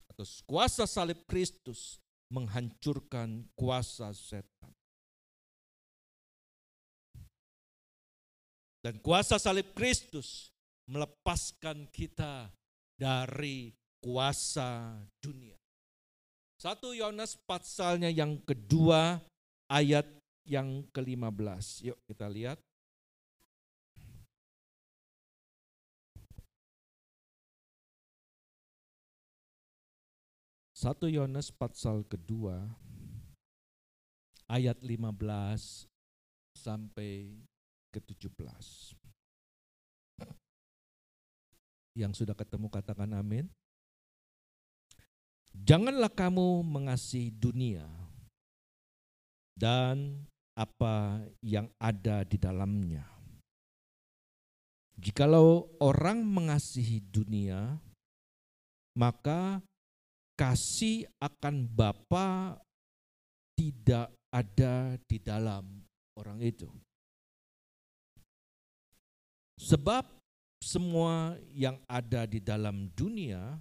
atau 0.05 0.21
kuasa 0.45 0.85
salib 0.85 1.25
Kristus 1.25 1.97
menghancurkan 2.29 3.41
kuasa 3.57 4.13
setan. 4.13 4.69
Dan 8.85 9.01
kuasa 9.01 9.41
salib 9.41 9.73
Kristus 9.73 10.53
melepaskan 10.85 11.89
kita 11.89 12.53
dari 12.97 13.71
kuasa 14.01 14.97
dunia. 15.21 15.55
Satu 16.57 16.91
Yohanes 16.97 17.37
pasalnya 17.45 18.09
yang 18.09 18.41
kedua 18.41 19.21
ayat 19.69 20.09
yang 20.41 20.81
ke-15. 20.89 21.93
Yuk 21.93 21.97
kita 22.09 22.25
lihat. 22.25 22.57
1 30.77 31.09
Yohanes 31.09 31.49
pasal 31.49 32.05
kedua 32.05 32.69
ayat 34.45 34.77
15 34.77 35.89
sampai 36.53 37.33
ke 37.89 37.97
17. 37.97 38.93
Yang 41.97 42.21
sudah 42.21 42.37
ketemu 42.37 42.69
katakan 42.69 43.09
amin. 43.17 43.49
Janganlah 45.57 46.13
kamu 46.13 46.61
mengasihi 46.61 47.33
dunia 47.33 47.89
dan 49.57 50.21
apa 50.53 51.25
yang 51.41 51.65
ada 51.81 52.21
di 52.21 52.37
dalamnya. 52.37 53.01
Jikalau 54.97 55.65
orang 55.81 56.21
mengasihi 56.21 57.01
dunia, 57.01 57.81
maka 58.97 59.61
kasih 60.37 61.09
akan 61.17 61.65
Bapa 61.65 62.57
tidak 63.57 64.13
ada 64.29 64.97
di 65.09 65.17
dalam 65.21 65.85
orang 66.17 66.41
itu. 66.41 66.69
Sebab 69.57 70.16
semua 70.67 71.39
yang 71.55 71.79
ada 71.87 72.27
di 72.27 72.43
dalam 72.43 72.91
dunia 72.91 73.55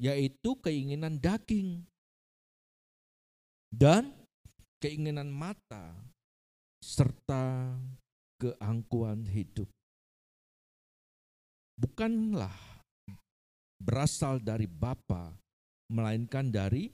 yaitu 0.00 0.56
keinginan 0.64 1.20
daging 1.20 1.84
dan 3.68 4.08
keinginan 4.80 5.28
mata 5.28 5.92
serta 6.80 7.76
keangkuhan 8.40 9.28
hidup. 9.28 9.68
Bukanlah 11.76 12.56
berasal 13.76 14.40
dari 14.40 14.64
Bapa, 14.64 15.36
melainkan 15.92 16.48
dari 16.48 16.88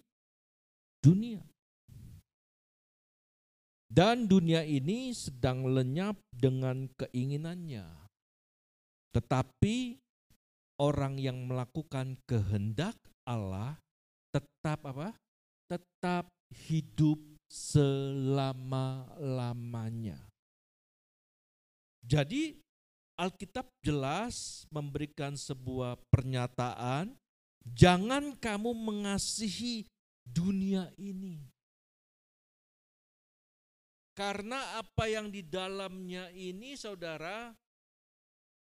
dunia. 0.99 1.45
Dan 3.91 4.31
dunia 4.31 4.62
ini 4.66 5.11
sedang 5.14 5.66
lenyap 5.66 6.18
dengan 6.31 6.87
keinginannya. 6.95 8.09
Tetapi 9.11 9.98
orang 10.78 11.18
yang 11.18 11.50
melakukan 11.50 12.14
kehendak 12.24 12.94
Allah 13.26 13.74
tetap 14.30 14.86
apa? 14.86 15.11
Tetap 15.66 16.30
hidup 16.50 17.30
selama-lamanya. 17.50 20.18
Jadi 22.06 22.54
Alkitab 23.20 23.68
jelas 23.84 24.64
memberikan 24.72 25.36
sebuah 25.36 26.00
pernyataan, 26.08 27.12
jangan 27.68 28.32
kamu 28.40 28.72
mengasihi 28.72 29.84
dunia 30.24 30.88
ini. 30.96 31.44
Karena 34.16 34.80
apa 34.80 35.04
yang 35.04 35.28
di 35.28 35.44
dalamnya 35.44 36.32
ini 36.32 36.80
saudara 36.80 37.52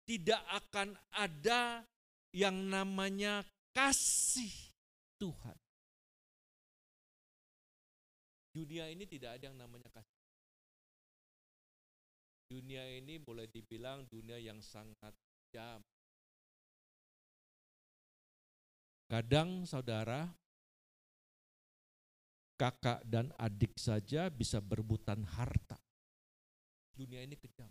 tidak 0.06 0.42
akan 0.54 0.94
ada 1.18 1.82
yang 2.30 2.56
namanya 2.70 3.42
kasih 3.74 4.54
Tuhan. 5.18 5.58
Dunia 8.56 8.88
ini 8.88 9.04
tidak 9.04 9.36
ada 9.36 9.52
yang 9.52 9.58
namanya 9.60 9.92
kasih. 9.92 10.24
Dunia 12.46 12.86
ini 12.88 13.20
boleh 13.20 13.50
dibilang 13.50 14.06
dunia 14.08 14.38
yang 14.40 14.62
sangat 14.62 15.12
jam. 15.52 15.82
Kadang 19.10 19.68
saudara, 19.68 20.30
kakak 22.56 23.04
dan 23.04 23.34
adik 23.36 23.76
saja 23.76 24.32
bisa 24.32 24.64
berebutan 24.64 25.26
harta. 25.26 25.78
Dunia 26.96 27.28
ini 27.28 27.36
kejam. 27.36 27.68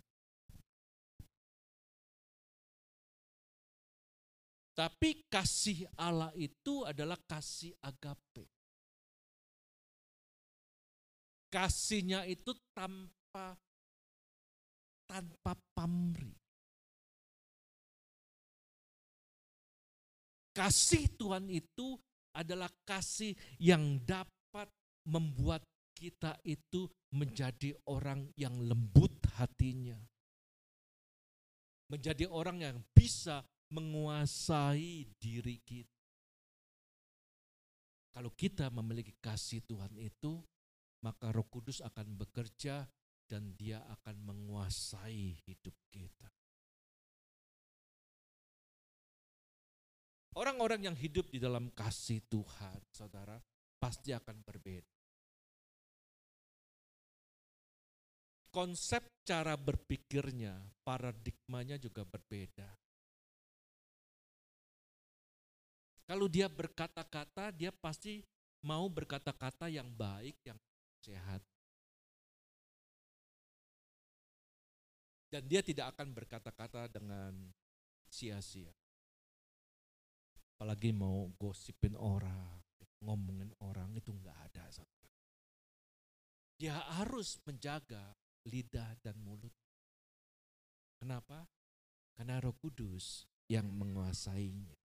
Tapi 4.75 5.23
kasih 5.31 5.87
Allah 5.95 6.35
itu 6.35 6.83
adalah 6.83 7.15
kasih 7.23 7.71
agape. 7.79 8.43
Kasihnya 11.47 12.27
itu 12.27 12.51
tanpa 12.75 13.55
tanpa 15.07 15.55
pamrih. 15.71 16.35
Kasih 20.51 21.07
Tuhan 21.15 21.47
itu 21.47 21.95
adalah 22.35 22.67
kasih 22.83 23.31
yang 23.55 24.03
dapat 24.03 24.67
membuat 25.07 25.63
kita 25.95 26.35
itu 26.43 26.91
menjadi 27.15 27.71
orang 27.87 28.27
yang 28.35 28.59
lembut 28.59 29.15
hatinya. 29.39 29.95
Menjadi 31.87 32.27
orang 32.27 32.59
yang 32.59 32.77
bisa 32.91 33.39
menguasai 33.75 35.03
diri 35.19 35.59
kita. 35.59 35.91
Kalau 38.15 38.31
kita 38.31 38.71
memiliki 38.71 39.11
kasih 39.19 39.59
Tuhan 39.67 39.91
itu, 39.99 40.39
maka 41.03 41.35
Roh 41.35 41.43
Kudus 41.51 41.83
akan 41.83 42.15
bekerja 42.15 42.87
dan 43.27 43.51
Dia 43.59 43.83
akan 43.91 44.15
menguasai 44.23 45.35
hidup 45.43 45.75
kita. 45.91 46.31
Orang-orang 50.35 50.91
yang 50.91 50.95
hidup 50.95 51.31
di 51.31 51.39
dalam 51.39 51.71
kasih 51.71 52.23
Tuhan, 52.27 52.79
saudara, 52.91 53.39
pasti 53.79 54.11
akan 54.11 54.43
berbeda. 54.43 54.95
Konsep 58.51 59.03
cara 59.27 59.59
berpikirnya, 59.59 60.55
paradigmanya 60.83 61.75
juga 61.75 62.07
berbeda. 62.07 62.84
Kalau 66.05 66.29
dia 66.29 66.45
berkata-kata, 66.45 67.49
dia 67.49 67.73
pasti 67.73 68.21
mau 68.61 68.85
berkata-kata 68.85 69.69
yang 69.73 69.89
baik, 69.89 70.37
yang 70.45 70.57
sehat. 71.01 71.41
Dan 75.33 75.49
dia 75.49 75.65
tidak 75.65 75.97
akan 75.97 76.13
berkata-kata 76.13 76.87
dengan 76.93 77.33
sia-sia. 78.05 78.69
Apalagi 80.55 80.93
mau 80.93 81.27
gosipin 81.41 81.97
orang, 81.97 82.61
ngomongin 83.01 83.51
orang 83.65 83.91
itu 83.97 84.13
enggak 84.13 84.37
ada. 84.49 84.65
Dia 86.55 86.79
harus 87.01 87.35
menjaga 87.43 88.15
lidah 88.47 88.95
dan 89.03 89.19
mulut. 89.19 89.51
Kenapa? 90.95 91.43
Karena 92.15 92.39
roh 92.39 92.55
kudus 92.55 93.27
yang 93.51 93.67
menguasainya. 93.75 94.84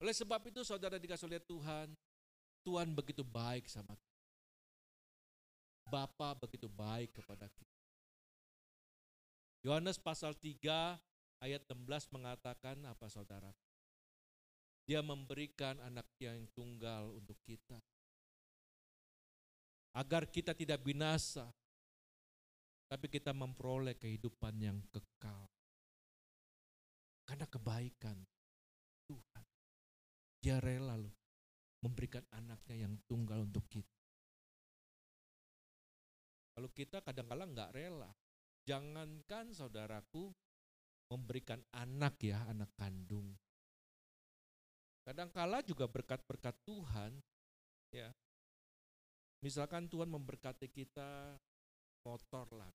Oleh 0.00 0.16
sebab 0.16 0.40
itu 0.48 0.64
saudara 0.64 0.96
dikasih 0.96 1.28
oleh 1.28 1.42
Tuhan, 1.44 1.92
Tuhan 2.64 2.88
begitu 2.96 3.20
baik 3.20 3.68
sama 3.68 3.92
kita. 3.92 4.24
Bapa 5.92 6.32
begitu 6.40 6.72
baik 6.72 7.20
kepada 7.20 7.50
kita. 7.52 7.80
Yohanes 9.60 10.00
pasal 10.00 10.32
3 10.32 10.96
ayat 11.44 11.62
16 11.68 12.16
mengatakan 12.16 12.80
apa 12.88 13.06
saudara? 13.12 13.52
Dia 14.88 15.04
memberikan 15.04 15.76
anak 15.84 16.08
yang 16.16 16.48
tunggal 16.56 17.12
untuk 17.12 17.36
kita. 17.44 17.76
Agar 19.92 20.24
kita 20.30 20.56
tidak 20.56 20.80
binasa, 20.80 21.50
tapi 22.88 23.06
kita 23.06 23.36
memperoleh 23.36 23.94
kehidupan 24.00 24.54
yang 24.58 24.78
kekal. 24.88 25.46
Karena 27.28 27.46
kebaikan. 27.46 28.18
Dia 30.40 30.56
rela 30.58 30.96
loh 30.96 31.12
memberikan 31.84 32.24
anaknya 32.32 32.88
yang 32.88 32.96
tunggal 33.08 33.44
untuk 33.44 33.64
kita. 33.68 34.00
Kalau 36.56 36.68
kita 36.76 37.00
kadang-kala 37.00 37.48
nggak 37.48 37.72
rela, 37.72 38.12
jangankan 38.68 39.52
saudaraku 39.52 40.28
memberikan 41.08 41.60
anak 41.72 42.20
ya, 42.20 42.44
anak 42.48 42.68
kandung. 42.76 43.32
Kadangkala 45.04 45.64
juga 45.64 45.88
berkat-berkat 45.88 46.56
Tuhan, 46.68 47.16
ya. 47.96 48.12
Misalkan 49.40 49.88
Tuhan 49.88 50.12
memberkati 50.12 50.68
kita 50.68 51.40
motor 52.04 52.44
lah. 52.52 52.68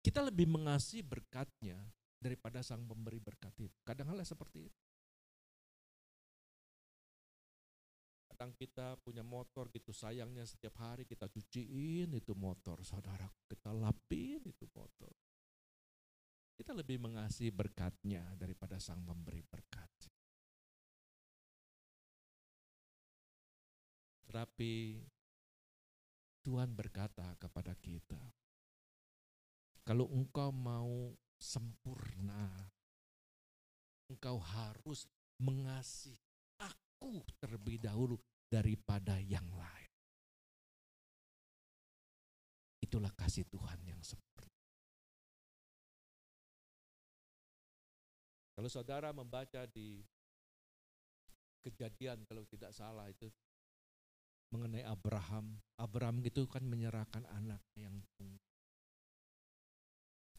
Kita 0.00 0.24
lebih 0.24 0.48
mengasihi 0.48 1.04
berkatnya 1.04 1.76
daripada 2.20 2.60
sang 2.60 2.84
pemberi 2.84 3.16
berkat 3.16 3.56
itu. 3.56 3.80
Kadang-kala 3.80 4.22
seperti 4.22 4.68
itu. 4.68 4.82
Kadang 8.28 8.56
kita 8.56 8.96
punya 9.00 9.20
motor 9.20 9.68
gitu 9.72 9.92
sayangnya 9.92 10.44
setiap 10.48 10.80
hari 10.80 11.04
kita 11.04 11.28
cuciin 11.28 12.08
itu 12.16 12.32
motor 12.32 12.80
saudara 12.80 13.28
kita 13.44 13.68
lapin 13.68 14.40
itu 14.48 14.64
motor 14.72 15.12
kita 16.56 16.72
lebih 16.72 17.04
mengasihi 17.04 17.52
berkatnya 17.52 18.24
daripada 18.40 18.80
sang 18.80 19.04
memberi 19.04 19.44
berkat 19.44 19.92
tetapi 24.24 25.04
Tuhan 26.40 26.72
berkata 26.72 27.36
kepada 27.36 27.76
kita 27.76 28.24
kalau 29.84 30.08
engkau 30.08 30.48
mau 30.48 31.12
sempurna 31.40 32.68
engkau 34.12 34.36
harus 34.36 35.08
mengasihi 35.40 36.20
aku 36.60 37.24
terlebih 37.40 37.80
dahulu 37.80 38.20
daripada 38.52 39.16
yang 39.16 39.46
lain. 39.56 39.92
Itulah 42.84 43.14
kasih 43.16 43.48
Tuhan 43.48 43.80
yang 43.88 44.02
seperti. 44.04 44.52
Kalau 48.58 48.68
saudara 48.68 49.08
membaca 49.16 49.64
di 49.64 50.04
kejadian 51.64 52.28
kalau 52.28 52.44
tidak 52.44 52.76
salah 52.76 53.08
itu 53.08 53.32
mengenai 54.52 54.84
Abraham. 54.84 55.56
Abraham 55.78 56.20
itu 56.26 56.44
kan 56.50 56.66
menyerahkan 56.66 57.24
anaknya 57.30 57.88
yang 57.88 57.96
tunggal. 58.18 58.49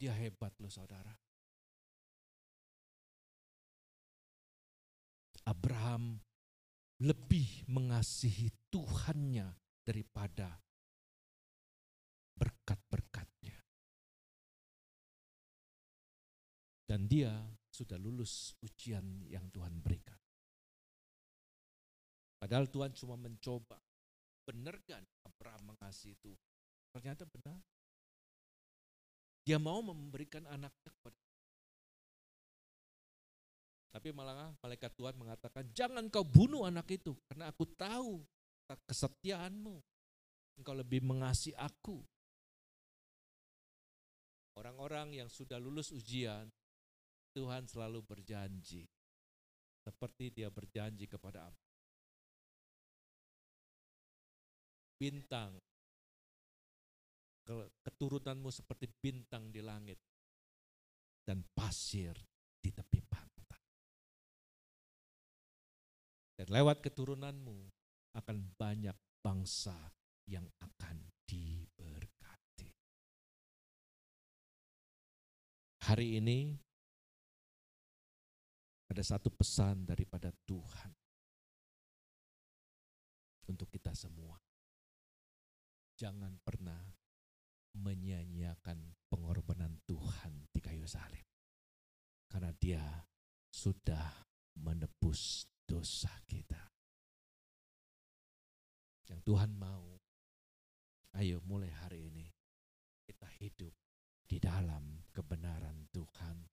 Dia 0.01 0.17
hebat 0.17 0.49
loh 0.57 0.73
saudara. 0.73 1.13
Abraham 5.45 6.17
lebih 7.05 7.69
mengasihi 7.69 8.49
Tuhannya 8.73 9.45
daripada 9.85 10.57
berkat-berkatnya. 12.33 13.61
Dan 16.89 17.05
dia 17.05 17.37
sudah 17.69 18.01
lulus 18.01 18.57
ujian 18.65 19.21
yang 19.29 19.53
Tuhan 19.53 19.77
berikan. 19.85 20.17
Padahal 22.41 22.65
Tuhan 22.73 22.89
cuma 22.97 23.21
mencoba. 23.21 23.77
Benar 24.49 24.81
kan 24.81 25.05
Abraham 25.29 25.77
mengasihi 25.77 26.17
itu? 26.17 26.33
Ternyata 26.89 27.29
benar. 27.29 27.61
Dia 29.41 29.57
mau 29.57 29.81
memberikan 29.81 30.45
anaknya 30.45 30.89
kepada 30.93 31.17
tapi 33.91 34.15
malah 34.15 34.55
malaikat 34.63 34.95
Tuhan 34.95 35.19
mengatakan, 35.19 35.67
jangan 35.75 36.07
kau 36.07 36.23
bunuh 36.23 36.63
anak 36.63 36.87
itu, 36.95 37.11
karena 37.27 37.51
aku 37.51 37.67
tahu 37.75 38.23
kesetiaanmu. 38.87 39.83
Engkau 40.55 40.75
lebih 40.75 41.03
mengasihi 41.03 41.51
aku. 41.59 41.99
Orang-orang 44.55 45.19
yang 45.19 45.27
sudah 45.27 45.59
lulus 45.59 45.91
ujian, 45.91 46.47
Tuhan 47.35 47.67
selalu 47.67 47.99
berjanji. 48.03 48.87
Seperti 49.83 50.31
dia 50.31 50.47
berjanji 50.47 51.09
kepada 51.09 51.51
Abraham. 51.51 51.69
Bintang, 55.01 55.51
keturunanmu 57.81 58.49
seperti 58.53 58.87
bintang 58.87 59.49
di 59.49 59.59
langit 59.59 59.97
dan 61.25 61.43
pasir 61.53 62.13
di 62.61 62.69
tepi 62.69 62.99
pantai. 63.05 63.31
Dan 66.41 66.47
lewat 66.49 66.81
keturunanmu 66.81 67.69
akan 68.17 68.37
banyak 68.57 68.97
bangsa 69.21 69.77
yang 70.25 70.49
akan 70.57 70.97
diberkati. 71.29 72.69
Hari 75.85 76.17
ini 76.17 76.57
ada 78.89 79.03
satu 79.05 79.29
pesan 79.29 79.85
daripada 79.85 80.33
Tuhan 80.49 80.91
untuk 83.45 83.69
kita 83.69 83.93
semua. 83.93 84.41
Jangan 85.93 86.33
pernah 86.41 86.80
menyanyiakan 87.81 88.93
pengorbanan 89.09 89.81
Tuhan 89.89 90.47
di 90.53 90.59
kayu 90.61 90.85
salib. 90.85 91.25
Karena 92.29 92.53
dia 92.55 92.83
sudah 93.51 94.23
menebus 94.61 95.49
dosa 95.65 96.13
kita. 96.29 96.71
Yang 99.11 99.21
Tuhan 99.27 99.51
mau, 99.59 99.99
ayo 101.19 101.43
mulai 101.43 101.67
hari 101.67 102.07
ini 102.07 102.31
kita 103.03 103.27
hidup 103.43 103.75
di 104.23 104.39
dalam 104.39 105.03
kebenaran 105.11 105.91
Tuhan, 105.91 106.47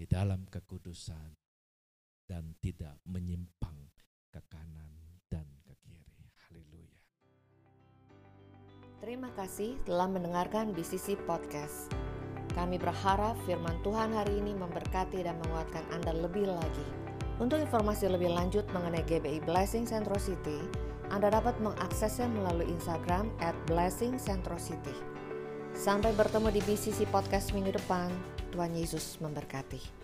di 0.00 0.08
dalam 0.08 0.48
kekudusan, 0.48 1.36
dan 2.24 2.56
tidak 2.62 2.96
menyimpang 3.04 3.92
ke 4.32 4.40
kanan 4.48 5.20
dan 5.28 5.44
ke 5.66 5.74
kiri. 5.84 6.32
Haleluya. 6.48 6.99
Terima 9.00 9.32
kasih 9.32 9.80
telah 9.88 10.12
mendengarkan 10.12 10.76
BCC 10.76 11.16
Podcast. 11.24 11.88
Kami 12.52 12.76
berharap 12.76 13.32
firman 13.48 13.80
Tuhan 13.80 14.12
hari 14.12 14.44
ini 14.44 14.52
memberkati 14.52 15.24
dan 15.24 15.40
menguatkan 15.40 15.88
Anda 15.96 16.12
lebih 16.12 16.44
lagi 16.44 17.00
untuk 17.40 17.56
informasi 17.56 18.12
lebih 18.12 18.36
lanjut 18.36 18.68
mengenai 18.76 19.00
GBI 19.08 19.40
Blessing 19.48 19.88
Centro 19.88 20.20
City, 20.20 20.60
Anda 21.08 21.32
dapat 21.32 21.56
mengaksesnya 21.64 22.28
melalui 22.28 22.68
Instagram 22.68 23.32
at 23.40 23.56
Blessing 23.64 24.20
Centro 24.20 24.60
City. 24.60 24.92
Sampai 25.72 26.12
bertemu 26.12 26.52
di 26.52 26.60
BCC 26.60 27.08
Podcast 27.08 27.56
minggu 27.56 27.72
depan. 27.72 28.12
Tuhan 28.52 28.76
Yesus 28.76 29.16
memberkati. 29.24 29.99